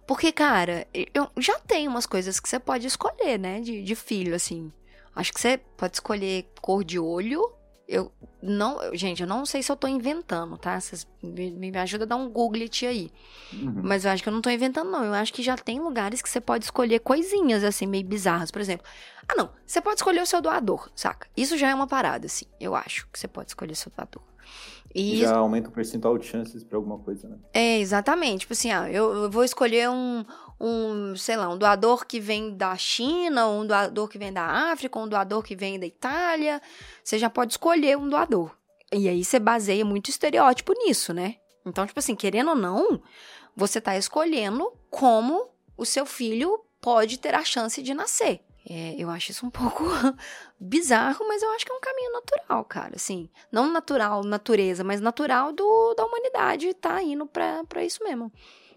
[0.07, 3.61] Porque, cara, eu já tenho umas coisas que você pode escolher, né?
[3.61, 4.71] De, de filho, assim.
[5.17, 7.41] Acho que você pode escolher cor de olho.
[7.91, 8.79] Eu não.
[8.95, 10.79] Gente, eu não sei se eu tô inventando, tá?
[10.79, 13.11] Vocês me, me ajudam a dar um Google aí.
[13.53, 13.81] Uhum.
[13.83, 15.05] Mas eu acho que eu não tô inventando, não.
[15.05, 18.53] Eu acho que já tem lugares que você pode escolher coisinhas, assim, meio bizarras.
[18.53, 18.87] Por exemplo,
[19.27, 19.51] ah, não.
[19.67, 21.27] Você pode escolher o seu doador, saca?
[21.37, 22.45] Isso já é uma parada, assim.
[22.61, 24.23] Eu acho que você pode escolher o seu doador.
[24.95, 27.37] E Já aumenta o percentual de chances pra alguma coisa, né?
[27.55, 28.41] É, exatamente.
[28.41, 30.25] Tipo assim, ah, eu, eu vou escolher um,
[30.61, 34.99] um, sei lá, um doador que vem da China, um doador que vem da África,
[34.99, 36.61] um doador que vem da Itália.
[37.05, 38.51] Você já pode escolher um doador.
[38.93, 41.37] E aí você baseia muito estereótipo nisso, né?
[41.65, 43.01] Então, tipo assim, querendo ou não,
[43.55, 48.41] você tá escolhendo como o seu filho pode ter a chance de nascer.
[48.73, 49.85] É, eu acho isso um pouco
[50.61, 52.95] bizarro, mas eu acho que é um caminho natural, cara.
[52.95, 58.33] Assim, não natural, natureza, mas natural do, da humanidade tá indo pra, pra isso mesmo.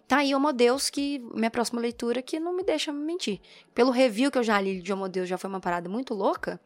[0.07, 3.39] Tá aí Homo Deus, que minha próxima leitura que não me deixa mentir.
[3.75, 6.59] Pelo review que eu já li de Homo Deus, já foi uma parada muito louca.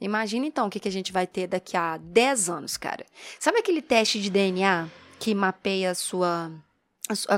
[0.00, 3.04] Imagina então o que, que a gente vai ter daqui a 10 anos, cara.
[3.40, 4.88] Sabe aquele teste de DNA
[5.18, 6.52] que mapeia a sua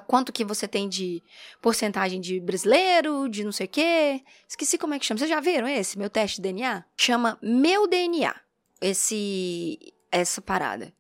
[0.07, 1.23] quanto que você tem de
[1.61, 4.23] porcentagem de brasileiro, de não sei o quê.
[4.49, 5.19] Esqueci como é que chama.
[5.19, 6.85] Vocês já viram esse, meu teste de DNA?
[6.97, 8.35] Chama Meu DNA,
[8.81, 10.93] esse, essa parada.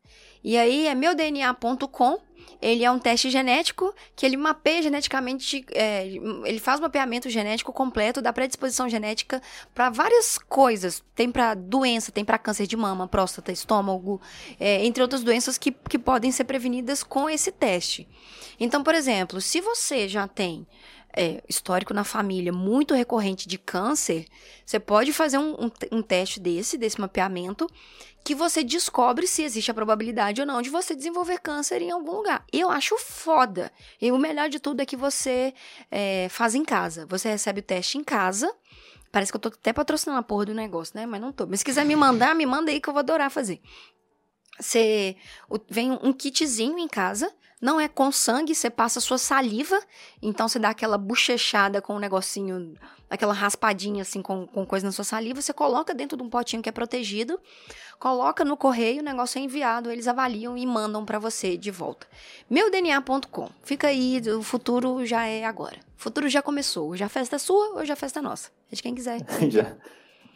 [0.42, 2.25] E aí é meudna.com
[2.60, 7.72] ele é um teste genético que ele mapeia geneticamente, é, ele faz um mapeamento genético
[7.72, 9.42] completo da predisposição genética
[9.74, 11.02] para várias coisas.
[11.14, 14.20] Tem para doença, tem para câncer de mama, próstata, estômago,
[14.58, 18.08] é, entre outras doenças que, que podem ser prevenidas com esse teste.
[18.58, 20.66] Então, por exemplo, se você já tem
[21.16, 24.26] é, histórico na família muito recorrente de câncer,
[24.64, 27.66] você pode fazer um, um, um, teste desse, desse mapeamento,
[28.26, 32.10] que você descobre se existe a probabilidade ou não de você desenvolver câncer em algum
[32.10, 32.44] lugar.
[32.52, 33.70] Eu acho foda.
[34.02, 35.54] E o melhor de tudo é que você
[35.92, 37.06] é, faz em casa.
[37.06, 38.52] Você recebe o teste em casa.
[39.12, 41.06] Parece que eu tô até patrocinando a porra do negócio, né?
[41.06, 41.46] Mas não tô.
[41.46, 43.60] Mas se quiser me mandar, me manda aí que eu vou adorar fazer.
[44.58, 45.16] Você
[45.68, 49.80] vem um kitzinho em casa não é com sangue, você passa sua saliva,
[50.20, 52.74] então você dá aquela bochechada com um negocinho,
[53.08, 56.62] aquela raspadinha assim com, com coisa na sua saliva, você coloca dentro de um potinho
[56.62, 57.40] que é protegido,
[57.98, 62.06] coloca no correio, o negócio é enviado, eles avaliam e mandam para você de volta.
[62.48, 63.50] Meudna.com.
[63.62, 65.78] Fica aí, o futuro já é agora.
[65.98, 66.90] O futuro já começou.
[66.90, 68.50] Hoje a festa é sua, hoje a festa é nossa.
[68.70, 69.20] É de quem quiser.
[69.48, 69.74] já,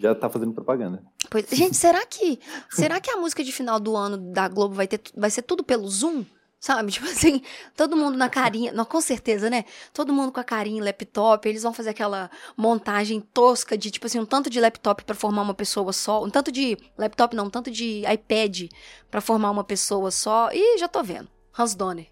[0.01, 1.03] já tá fazendo propaganda.
[1.29, 4.87] Pois, gente, será que será que a música de final do ano da Globo vai,
[4.87, 6.25] ter, vai ser tudo pelo Zoom?
[6.59, 6.93] Sabe?
[6.93, 7.43] Tipo assim,
[7.77, 8.73] todo mundo na carinha.
[8.73, 9.65] Não, com certeza, né?
[9.95, 11.49] Todo mundo com a carinha em laptop.
[11.49, 15.43] Eles vão fazer aquela montagem tosca de, tipo assim, um tanto de laptop para formar
[15.43, 16.23] uma pessoa só.
[16.23, 18.71] Um tanto de laptop, não, um tanto de iPad
[19.11, 20.51] para formar uma pessoa só.
[20.53, 21.29] E já tô vendo.
[21.59, 22.10] Hans Donner.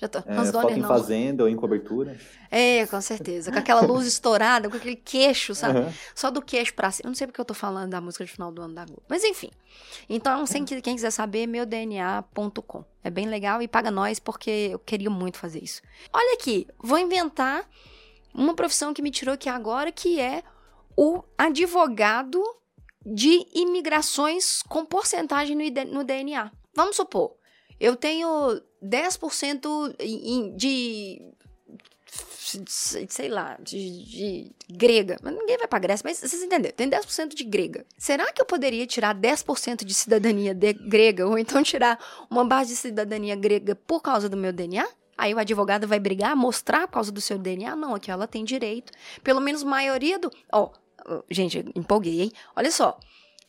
[0.00, 0.18] Já tô.
[0.20, 2.18] É, Hans Donner, em fazenda ou em cobertura.
[2.50, 3.52] É, com certeza.
[3.52, 5.80] Com aquela luz estourada, com aquele queixo, sabe?
[5.80, 5.92] Uhum.
[6.14, 7.06] Só do queixo pra cima.
[7.06, 9.02] Eu não sei porque eu tô falando da música de final do ano da Globo.
[9.08, 9.50] Mas enfim.
[10.08, 12.84] Então, sem que quem quiser saber, meudna.com.
[13.04, 15.82] É bem legal e paga nós porque eu queria muito fazer isso.
[16.12, 17.68] Olha aqui, vou inventar
[18.32, 20.42] uma profissão que me tirou aqui agora, que é
[20.96, 22.42] o advogado
[23.04, 25.56] de imigrações com porcentagem
[25.90, 26.50] no DNA.
[26.74, 27.34] Vamos supor,
[27.80, 29.96] eu tenho 10%
[30.56, 31.32] de
[32.66, 35.16] sei lá, de, de, grega.
[35.22, 37.86] Mas ninguém vai pra Grécia, mas vocês entenderam, tem 10% de grega.
[37.96, 42.70] Será que eu poderia tirar 10% de cidadania de grega, ou então tirar uma base
[42.70, 44.86] de cidadania grega por causa do meu DNA?
[45.16, 47.76] Aí o advogado vai brigar, mostrar por causa do seu DNA?
[47.76, 48.92] Não, aqui ela tem direito.
[49.22, 50.30] Pelo menos maioria do.
[50.50, 50.70] Ó,
[51.06, 52.32] oh, gente, empolguei, hein?
[52.56, 52.98] Olha só.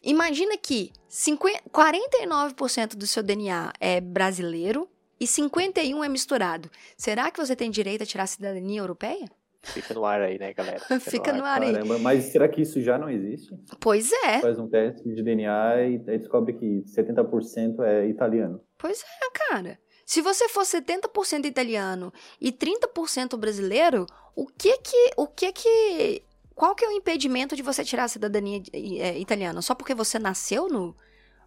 [0.04, 6.70] Imagina que 50, 49% do seu DNA é brasileiro e 51 é misturado.
[6.98, 9.30] Será que você tem direito a tirar a cidadania europeia?
[9.64, 10.80] Fica no ar aí, né, galera?
[11.00, 11.74] Fica, Fica no, ar, no ar aí.
[11.74, 13.56] Caramba, mas será que isso já não existe?
[13.80, 14.40] Pois é.
[14.40, 18.60] Faz um teste de DNA e descobre que 70% é italiano.
[18.78, 19.80] Pois é, cara.
[20.04, 26.24] Se você for 70% italiano e 30% brasileiro, o que que, o que que
[26.62, 29.64] qual que é o impedimento de você tirar a cidadania é, italiana?
[29.64, 30.96] Só porque você nasceu no,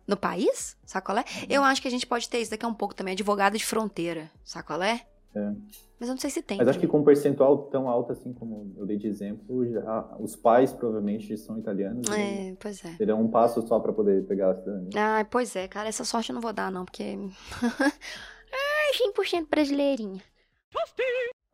[0.09, 0.77] no país?
[0.85, 1.21] Sacolé?
[1.21, 1.47] Uhum.
[1.49, 3.65] Eu acho que a gente pode ter isso daqui a um pouco também, advogado de
[3.65, 5.07] fronteira, sacolé?
[5.33, 5.53] É.
[6.01, 6.59] Mas eu não sei se tem.
[6.59, 10.17] Mas acho que com um percentual tão alto assim como eu dei de exemplo, já,
[10.19, 12.11] os pais provavelmente são italianos.
[12.11, 12.97] É, pois é.
[12.97, 14.91] Terão um passo só para poder pegar a cidadania.
[14.97, 17.05] Ah, pois é, cara, essa sorte eu não vou dar não, porque...
[17.63, 20.21] Ai, 100% brasileirinha.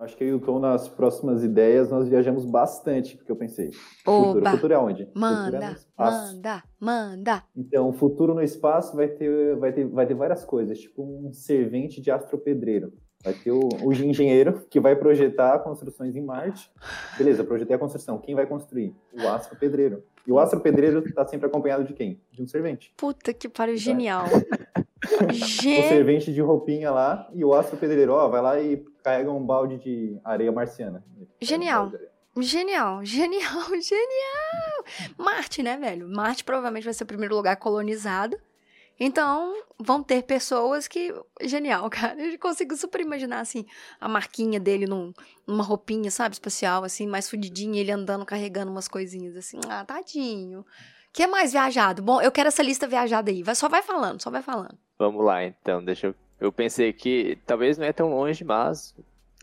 [0.00, 3.70] Acho que eu tô nas próximas ideias, nós viajamos bastante, porque eu pensei.
[4.06, 4.28] Oba.
[4.28, 5.08] Futuro, futuro é onde?
[5.14, 7.44] Manda, é manda, manda.
[7.54, 12.00] Então, futuro no espaço vai ter, vai, ter, vai ter várias coisas, tipo um servente
[12.00, 12.94] de astropedreiro.
[13.22, 16.72] Vai ter o, o engenheiro que vai projetar construções em Marte.
[17.18, 18.16] Beleza, projetei a construção.
[18.16, 18.94] Quem vai construir?
[19.12, 20.02] O astro pedreiro.
[20.26, 22.18] E o astro pedreiro está sempre acompanhado de quem?
[22.32, 22.94] De um servente.
[22.96, 24.24] Puta que pariu, genial.
[25.28, 29.44] o servente de roupinha lá e o astro pedreiro, ó, vai lá e carrega um
[29.44, 31.04] balde de areia marciana.
[31.40, 31.92] Genial.
[32.38, 34.84] Genial, genial, genial!
[35.18, 36.08] Marte, né, velho?
[36.08, 38.38] Marte provavelmente vai ser o primeiro lugar colonizado.
[39.02, 41.12] Então, vão ter pessoas que.
[41.42, 42.20] Genial, cara.
[42.20, 43.64] Eu consigo super imaginar, assim,
[43.98, 45.12] a marquinha dele num,
[45.46, 49.58] numa roupinha, sabe, espacial, assim, mais fudidinha, ele andando carregando umas coisinhas, assim.
[49.68, 50.64] Ah, tadinho.
[51.12, 52.02] que é mais viajado?
[52.02, 53.42] Bom, eu quero essa lista viajada aí.
[53.42, 54.78] Vai, só vai falando, só vai falando.
[54.98, 55.82] Vamos lá, então.
[55.82, 56.14] Deixa eu.
[56.40, 58.94] Eu pensei que talvez não é tão longe, mas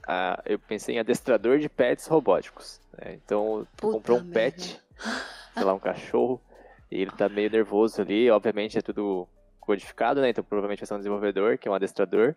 [0.07, 2.81] ah, eu pensei em adestrador de pets robóticos.
[2.97, 3.13] Né?
[3.23, 4.33] Então, tu comprou um merda.
[4.33, 4.81] pet,
[5.53, 6.41] sei lá, um cachorro,
[6.89, 8.29] e ele tá meio nervoso ali.
[8.31, 9.27] Obviamente é tudo
[9.59, 10.29] codificado, né?
[10.29, 12.33] Então provavelmente vai ser um desenvolvedor, que é um adestrador.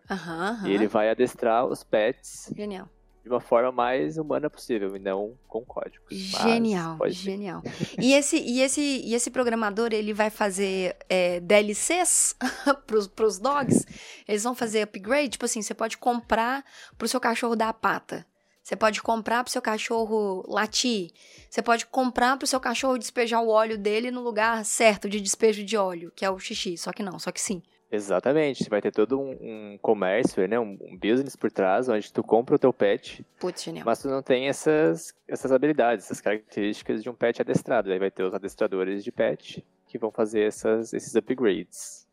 [0.67, 2.51] E ele vai adestrar os pets.
[2.55, 2.89] Genial.
[3.23, 6.07] De uma forma mais humana possível, e não com códigos.
[6.09, 7.61] Genial, genial.
[7.99, 12.35] E esse, e, esse, e esse programador, ele vai fazer é, DLCs
[12.87, 13.85] pros, pros dogs?
[14.27, 15.29] Eles vão fazer upgrade?
[15.29, 16.65] Tipo assim, você pode comprar
[16.97, 18.25] pro seu cachorro dar a pata.
[18.63, 21.11] Você pode comprar pro seu cachorro latir.
[21.49, 25.63] Você pode comprar pro seu cachorro despejar o óleo dele no lugar certo de despejo
[25.63, 26.77] de óleo, que é o xixi.
[26.77, 27.61] Só que não, só que sim.
[27.91, 28.69] Exatamente.
[28.69, 30.57] Vai ter todo um, um comércio, né?
[30.59, 33.25] Um, um, business por trás, onde tu compra o teu pet.
[33.39, 33.67] Putz.
[33.83, 37.91] Mas tu não tem essas, essas habilidades, essas características de um pet adestrado.
[37.91, 42.07] Aí vai ter os adestradores de pet que vão fazer essas, esses upgrades.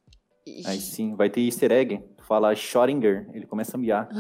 [0.67, 2.03] Aí sim, vai ter easter egg.
[2.17, 4.09] Tu fala Schrödinger, ele começa a miar.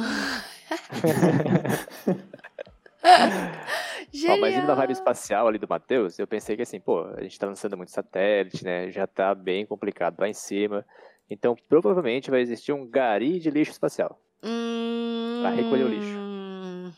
[4.29, 7.23] Ó, mas indo na vibe espacial ali do Matheus, eu pensei que assim, pô, a
[7.23, 8.91] gente tá lançando muito satélite, né?
[8.91, 10.85] Já tá bem complicado lá em cima.
[11.31, 14.21] Então, provavelmente vai existir um gari de lixo espacial.
[14.43, 15.41] Hum...
[15.43, 16.19] Pra recolher o lixo.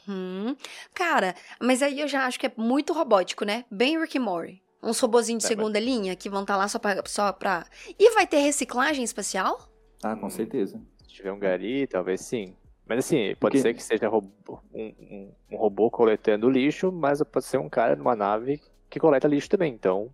[0.09, 0.57] Uhum.
[0.95, 3.65] Cara, mas aí eu já acho que é muito robótico, né?
[3.71, 4.63] Bem Rick and Morty.
[4.83, 5.85] Uns robozinhos de segunda mas...
[5.85, 7.67] linha que vão estar tá lá só pra, só pra.
[7.99, 9.69] E vai ter reciclagem espacial?
[10.03, 10.81] Ah, com certeza.
[11.03, 12.55] Se tiver um gari, talvez sim.
[12.87, 14.29] Mas assim, pode ser que seja um,
[14.75, 19.49] um, um, robô coletando lixo, mas pode ser um cara numa nave que coleta lixo
[19.49, 19.73] também.
[19.73, 20.11] Então.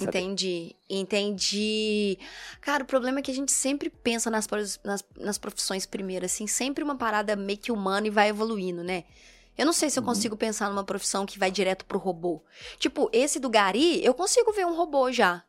[0.00, 2.18] Entendi, entendi.
[2.60, 4.46] Cara, o problema é que a gente sempre pensa nas,
[4.82, 9.04] nas, nas profissões primeiro, assim, sempre uma parada meio que humana e vai evoluindo, né?
[9.56, 10.08] Eu não sei se eu uhum.
[10.08, 12.42] consigo pensar numa profissão que vai direto pro robô.
[12.78, 15.44] Tipo, esse do Gari, eu consigo ver um robô já.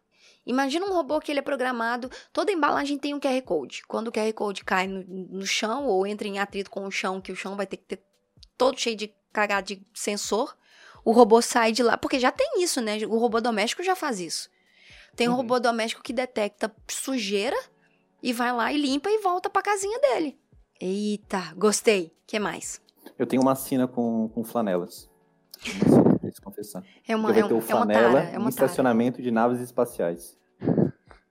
[0.46, 3.82] Imagina um robô que ele é programado, toda embalagem tem um QR Code.
[3.88, 7.20] Quando o QR Code cai no, no chão ou entra em atrito com o chão,
[7.20, 8.04] que o chão vai ter que ter
[8.56, 10.56] todo cheio de cagada de sensor,
[11.06, 11.96] o robô sai de lá.
[11.96, 12.98] Porque já tem isso, né?
[13.06, 14.50] O robô doméstico já faz isso.
[15.16, 15.38] Tem um uhum.
[15.38, 17.56] robô doméstico que detecta sujeira
[18.22, 20.38] e vai lá e limpa e volta pra casinha dele.
[20.82, 22.12] Eita, gostei.
[22.28, 22.82] que mais?
[23.18, 25.10] Eu tenho uma cena com, com flanelas.
[26.20, 26.84] Preciso confessar.
[27.08, 30.38] É uma, é ter o flanela é uma estacionamento de naves espaciais.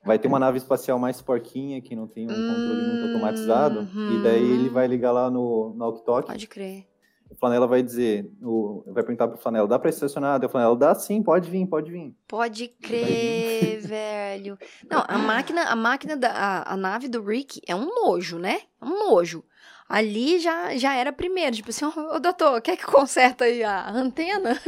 [0.04, 3.88] Vai ter uma nave espacial mais porquinha, que não tem um controle muito automatizado.
[4.12, 6.26] E daí ele vai ligar lá no, no Oktok.
[6.26, 6.86] Pode crer.
[7.34, 10.38] O Flanela vai dizer, o, vai perguntar pro Flanela, dá pra estacionar?
[10.38, 12.14] Daí o Flanela, dá sim, pode vir, pode vir.
[12.28, 14.56] Pode crer, velho.
[14.88, 18.60] Não, a máquina, a máquina da, a, a, nave do Rick é um nojo, né?
[18.80, 19.44] É um nojo.
[19.88, 24.58] Ali já, já era primeiro, tipo assim, ô, doutor, quer que conserta aí a antena?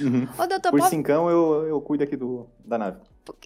[0.00, 0.26] Uhum.
[0.38, 0.90] Ô, doutor, Por pode...
[0.90, 2.98] cincão eu, eu cuido aqui do, da nave.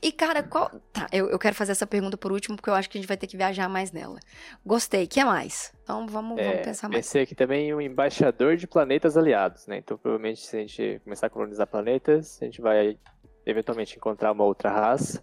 [0.02, 0.70] E, cara, qual.
[0.92, 3.08] Tá, eu, eu quero fazer essa pergunta por último, porque eu acho que a gente
[3.08, 4.18] vai ter que viajar mais nela.
[4.64, 5.04] Gostei.
[5.04, 5.72] O que mais?
[5.82, 7.06] Então vamos, é, vamos pensar mais.
[7.06, 9.78] Pensei aqui também um embaixador de planetas aliados, né?
[9.78, 12.98] Então, provavelmente, se a gente começar a colonizar planetas, a gente vai
[13.44, 15.22] eventualmente encontrar uma outra raça.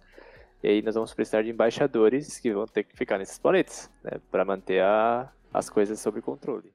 [0.62, 4.12] E aí nós vamos precisar de embaixadores que vão ter que ficar nesses planetas, né?
[4.30, 6.72] Para manter a, as coisas sob controle.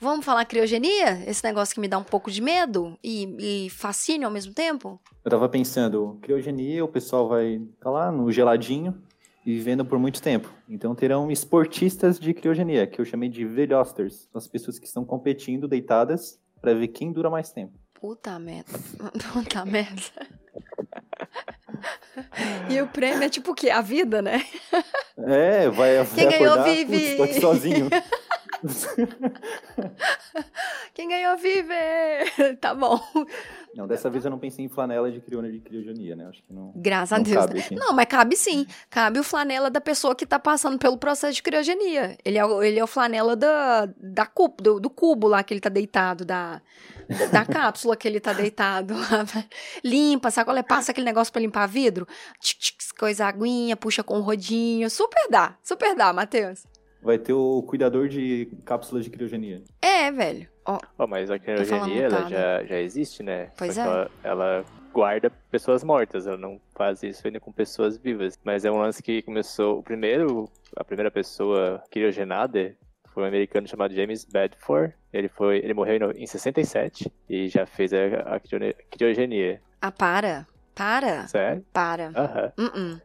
[0.00, 1.22] Vamos falar criogenia?
[1.26, 5.00] Esse negócio que me dá um pouco de medo e, e fascínio ao mesmo tempo?
[5.24, 9.00] Eu tava pensando, criogenia, o pessoal vai estar tá lá no geladinho
[9.46, 10.52] e vivendo por muito tempo.
[10.68, 14.28] Então terão esportistas de criogenia, que eu chamei de velhosters.
[14.30, 17.72] São as pessoas que estão competindo deitadas para ver quem dura mais tempo.
[17.94, 18.72] Puta merda.
[19.32, 20.02] Puta merda.
[22.70, 23.70] E o prêmio é tipo o quê?
[23.70, 24.44] A vida, né?
[25.18, 26.98] É, vai, vai Quem ganhou acordar, vive.
[26.98, 27.88] Putz, tô aqui sozinho.
[31.04, 32.56] Quem ganhou vive!
[32.60, 32.98] tá bom.
[33.76, 36.26] Não, dessa vez eu não pensei em flanela de criona de criogenia, né?
[36.26, 36.72] Acho que não.
[36.74, 37.64] Graças não a Deus.
[37.66, 38.66] Cabe não, mas cabe sim.
[38.88, 42.16] Cabe o flanela da pessoa que tá passando pelo processo de criogenia.
[42.24, 45.60] Ele é, ele é o flanela da, da cubo, do, do cubo lá que ele
[45.60, 46.62] tá deitado, da,
[47.30, 48.94] da cápsula que ele tá deitado.
[49.84, 50.62] Limpa, sabe qual é?
[50.62, 52.06] Passa aquele negócio pra limpar vidro.
[52.40, 54.88] Tch, tch, coisa aguinha, puxa com o rodinho.
[54.88, 56.64] Super dá, super dá, Matheus.
[57.02, 59.62] Vai ter o cuidador de cápsulas de criogenia.
[59.82, 60.53] É, velho.
[60.66, 63.50] Ó, Oh, mas a criogenia ela já, já existe, né?
[63.56, 63.80] Pois é.
[63.82, 68.38] Ela, ela guarda pessoas mortas, ela não faz isso ainda com pessoas vivas.
[68.44, 69.78] Mas é um lance que começou.
[69.78, 72.74] O primeiro, a primeira pessoa criogenada
[73.12, 74.94] foi um americano chamado James Bedford.
[75.12, 78.40] Ele foi, ele morreu em no- em 67 e já fez a, a
[78.90, 79.60] criogenia.
[79.80, 80.46] ah, para.
[80.74, 81.26] Para.
[81.28, 81.64] Sério?
[81.72, 82.10] Para.
[82.16, 82.52] Aham.
[82.58, 83.00] Uh-uh.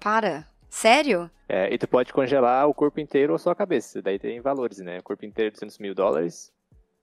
[0.00, 0.46] Para.
[0.68, 1.30] Sério?
[1.48, 4.02] É, e tu pode congelar o corpo inteiro ou só a cabeça.
[4.02, 4.98] Daí tem valores, né?
[4.98, 6.52] O corpo inteiro 200 mil dólares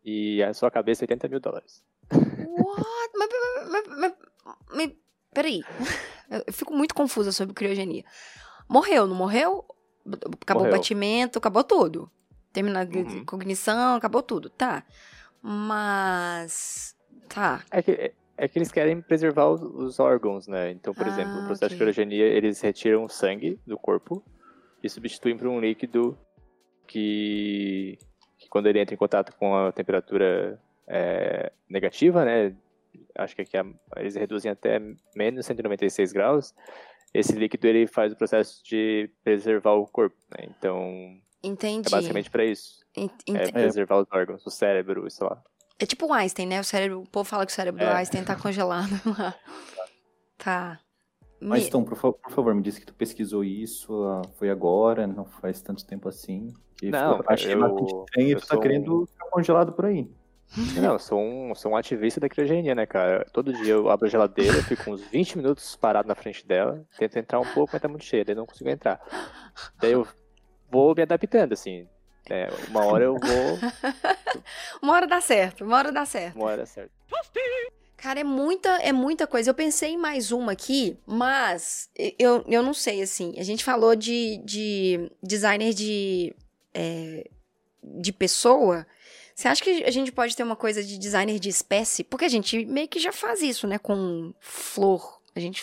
[0.03, 1.83] e a sua cabeça 80 mil dólares.
[2.11, 3.11] What?
[3.17, 3.29] Mas,
[3.69, 4.13] mas, mas,
[4.75, 4.91] mas-
[5.33, 5.61] peraí.
[6.47, 8.03] Eu fico muito confusa sobre criogenia.
[8.69, 9.63] Morreu, não morreu?
[10.41, 10.73] Acabou Morreu.
[10.75, 12.09] o batimento, acabou tudo.
[12.51, 13.25] Termina a Uhum.
[13.25, 14.49] cognição, acabou tudo.
[14.49, 14.83] Tá.
[15.41, 16.95] Mas.
[17.29, 17.63] Tá.
[17.71, 20.71] É que, é que eles querem preservar os, os órgãos, né?
[20.71, 21.69] Então, por Ah, exemplo, o processo ok.
[21.69, 24.23] de criogenia, eles retiram o sangue do corpo
[24.83, 26.17] e substituem por um líquido
[26.87, 27.97] que
[28.53, 32.55] quando ele entra em contato com a temperatura é, negativa, né?
[33.17, 33.65] Acho que aqui a-
[33.97, 34.79] eles reduzem até
[35.15, 36.53] menos 196 graus.
[37.11, 40.45] Esse líquido ele faz o processo de preservar o corpo, né?
[40.55, 41.87] Então, Entendi.
[41.87, 42.83] é basicamente para isso.
[42.95, 45.41] En- É preservar os órgãos, o cérebro, sei lá.
[45.79, 46.59] É tipo o Einstein, né?
[46.59, 47.95] O cérebro, o povo fala que o cérebro do É.
[47.95, 49.33] Einstein tá congelado lá.
[50.37, 50.79] Tá.
[51.43, 54.49] Mas Me- então, por, fa- por favor, me disse que tu pesquisou isso, ah, foi
[54.49, 56.53] agora, não faz tanto tempo assim.
[56.81, 60.09] E Não, ficou- achei eu- bastante estranho e tu tá querendo ficar congelado por aí.
[60.75, 63.25] Não, eu sou um, sou um ativista da criogenia, né, cara?
[63.33, 67.17] Todo dia eu abro a geladeira, fico uns 20 minutos parado na frente dela, tento
[67.17, 69.01] entrar um pouco, mas tá muito cheio, daí não consigo entrar.
[69.81, 70.07] Daí eu
[70.71, 71.87] vou me adaptando, assim.
[72.29, 73.57] É, uma hora eu vou,
[74.81, 76.35] Uma hora dá certo, uma hora dá certo.
[76.35, 76.91] uma hora é certo.
[78.03, 79.49] Cara, é muita, é muita coisa.
[79.49, 81.89] Eu pensei em mais uma aqui, mas
[82.19, 83.33] eu, eu não sei, assim.
[83.37, 86.35] A gente falou de, de designer de,
[86.73, 87.29] é,
[87.81, 88.85] de pessoa.
[89.33, 92.03] Você acha que a gente pode ter uma coisa de designer de espécie?
[92.03, 93.77] Porque a gente meio que já faz isso, né?
[93.77, 95.21] Com flor.
[95.33, 95.61] A gente.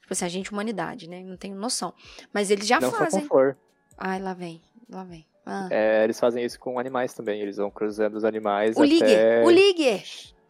[0.00, 1.22] Tipo assim, a gente, humanidade, né?
[1.22, 1.94] Não tenho noção.
[2.32, 3.20] Mas eles já não só fazem.
[3.20, 3.56] com flor.
[3.96, 4.60] Ai, lá vem,
[4.90, 5.24] lá vem.
[5.46, 5.68] Ah.
[5.70, 8.88] É, eles fazem isso com animais também, eles vão cruzando os animais o até...
[8.88, 10.04] Liger, o Liger.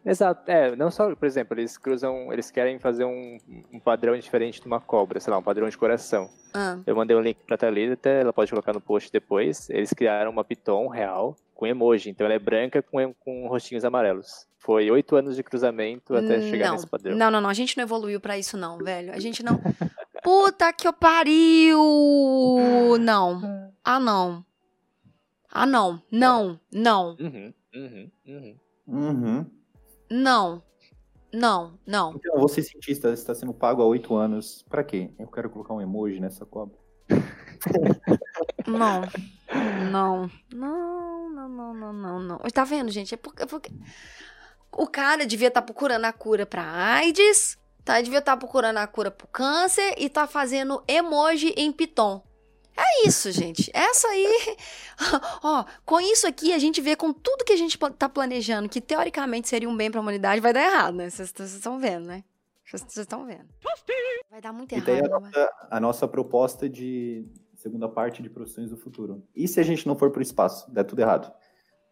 [0.05, 3.37] Exato, é, não só, por exemplo, eles cruzam, eles querem fazer um,
[3.73, 6.31] um padrão diferente de uma cobra, sei lá, um padrão de coração.
[6.55, 9.69] Ah, Eu mandei um link pra Thalita, ela pode colocar no post depois.
[9.69, 14.47] Eles criaram uma Python real com emoji, então ela é branca com, com rostinhos amarelos.
[14.59, 16.75] Foi oito anos de cruzamento até chegar não.
[16.75, 17.17] nesse padrão.
[17.17, 17.51] Não, não, não.
[17.51, 19.13] A gente não evoluiu pra isso, não, velho.
[19.13, 19.61] A gente não.
[20.23, 21.79] Puta que eu pariu!
[23.01, 23.73] Não.
[23.85, 24.45] Ah, não.
[25.51, 26.03] Ah, não.
[26.11, 26.61] Não.
[26.73, 27.17] Não.
[27.21, 28.57] Uhum, uhum, uhum.
[28.87, 29.58] Uhum.
[30.11, 30.63] Não.
[31.33, 31.79] Não.
[31.87, 32.15] Não.
[32.15, 34.65] Então, você cientista, está sendo pago há oito anos.
[34.69, 35.11] Pra quê?
[35.19, 36.77] Eu quero colocar um emoji nessa cobra.
[38.67, 39.03] Não.
[39.91, 40.31] Não.
[40.53, 42.39] Não, não, não, não, não, não.
[42.53, 43.15] Tá vendo, gente?
[43.15, 43.73] É porque, é porque...
[44.71, 48.01] O cara devia estar procurando a cura pra AIDS, tá?
[48.01, 52.23] Devia estar procurando a cura pro câncer e tá fazendo emoji em Python.
[52.81, 53.71] É isso, gente.
[53.75, 54.57] Essa aí.
[55.43, 58.81] Ó, com isso aqui, a gente vê com tudo que a gente tá planejando, que
[58.81, 61.11] teoricamente seria um bem pra humanidade, vai dar errado, né?
[61.11, 62.23] Vocês estão vendo, né?
[62.65, 63.49] Vocês estão vendo.
[64.31, 65.21] Vai dar muito E daí a errado.
[65.23, 67.27] nossa, a nossa proposta de
[67.57, 69.25] segunda parte de profissões do futuro.
[69.35, 70.71] E se a gente não for pro espaço?
[70.71, 71.33] Der tudo errado.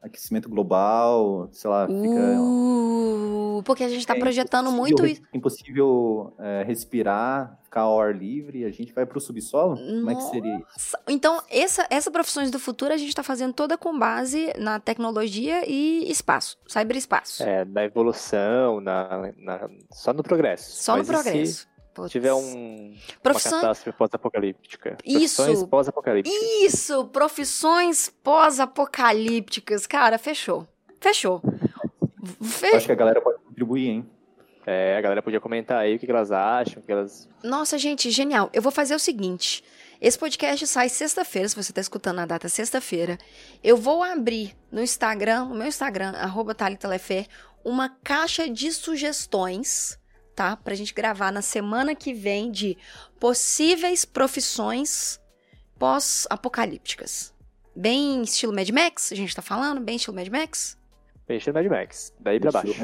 [0.03, 2.41] Aquecimento global, sei lá, fica.
[2.41, 5.21] Uh, porque a gente tá é projetando muito isso.
[5.33, 9.77] Impossível é, respirar, ficar ao ar livre, a gente vai pro subsolo?
[9.77, 10.65] Como é que seria isso?
[10.73, 14.79] Nossa, Então, essa, essa profissões do futuro a gente tá fazendo toda com base na
[14.79, 17.43] tecnologia e espaço, cyberespaço.
[17.43, 20.71] É, na evolução, na, na- só no progresso.
[20.83, 21.67] Só Mas no progresso.
[21.97, 22.13] Putz.
[22.13, 24.97] tiver um, uma Profissão- catástrofe pós-apocalíptica.
[25.05, 25.67] Isso.
[25.67, 26.41] Pós-apocalípticas.
[26.63, 29.87] Isso, profissões pós-apocalípticas.
[29.87, 30.67] Cara, fechou.
[31.01, 31.43] Fechou.
[32.75, 34.11] Acho que a galera pode contribuir, hein?
[34.67, 38.11] É, a galera podia comentar aí o que elas acham, o que elas Nossa, gente,
[38.11, 38.51] genial.
[38.53, 39.63] Eu vou fazer o seguinte.
[40.01, 43.17] Esse podcast sai sexta-feira, se você tá escutando na data sexta-feira.
[43.63, 46.55] Eu vou abrir no Instagram, no meu Instagram, arroba
[47.65, 49.99] uma caixa de sugestões,
[50.37, 50.55] tá?
[50.55, 52.77] Pra gente gravar na semana que vem de
[53.19, 55.19] possíveis profissões
[55.79, 57.35] pós-apocalípticas.
[57.75, 59.81] Bem estilo Mad Max, a gente tá falando?
[59.81, 60.79] Bem estilo Mad Max?
[61.27, 62.13] Peixe Mad Max.
[62.21, 62.75] Daí pra baixo.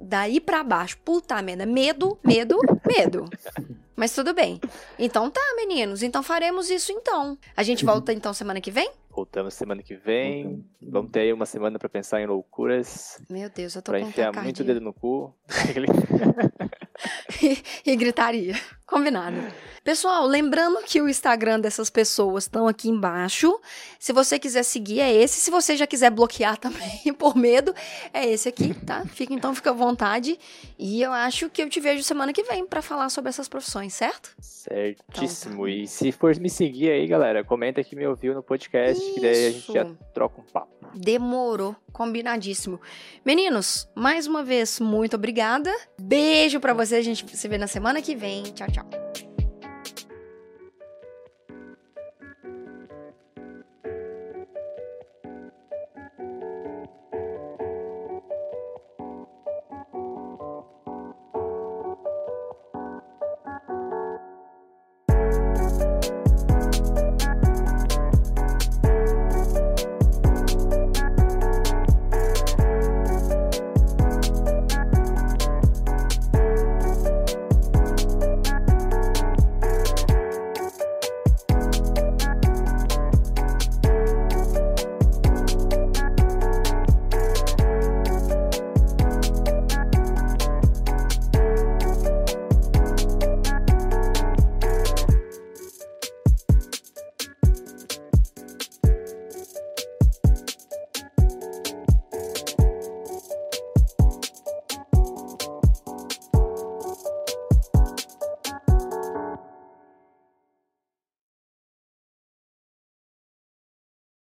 [0.00, 3.24] Daí pra baixo, puta merda, medo, medo, medo.
[3.96, 4.60] Mas tudo bem.
[4.98, 6.02] Então tá, meninos.
[6.02, 7.38] Então faremos isso então.
[7.56, 8.92] A gente volta então semana que vem?
[9.16, 10.62] Voltamos semana que vem.
[10.82, 13.18] Vamos ter aí uma semana pra pensar em loucuras.
[13.30, 15.34] Meu Deus, eu tô Pra com enfiar muito dedo no cu.
[17.42, 18.54] e, e gritaria.
[18.86, 19.36] Combinado.
[19.82, 23.60] Pessoal, lembrando que o Instagram dessas pessoas estão aqui embaixo.
[23.98, 25.40] Se você quiser seguir, é esse.
[25.40, 27.74] Se você já quiser bloquear também, por medo,
[28.12, 29.04] é esse aqui, tá?
[29.06, 30.38] Fica, então fica à vontade.
[30.78, 33.92] E eu acho que eu te vejo semana que vem para falar sobre essas profissões,
[33.92, 34.34] certo?
[34.40, 35.54] Certíssimo.
[35.54, 35.70] Então, tá.
[35.70, 39.14] E se for me seguir aí, galera, comenta que me ouviu no podcast, Isso.
[39.14, 39.84] que daí a gente já
[40.14, 40.75] troca um papo.
[40.94, 41.74] Demorou.
[41.92, 42.80] Combinadíssimo.
[43.24, 45.74] Meninos, mais uma vez, muito obrigada.
[45.98, 47.00] Beijo para vocês.
[47.00, 48.42] A gente se vê na semana que vem.
[48.44, 49.25] Tchau, tchau.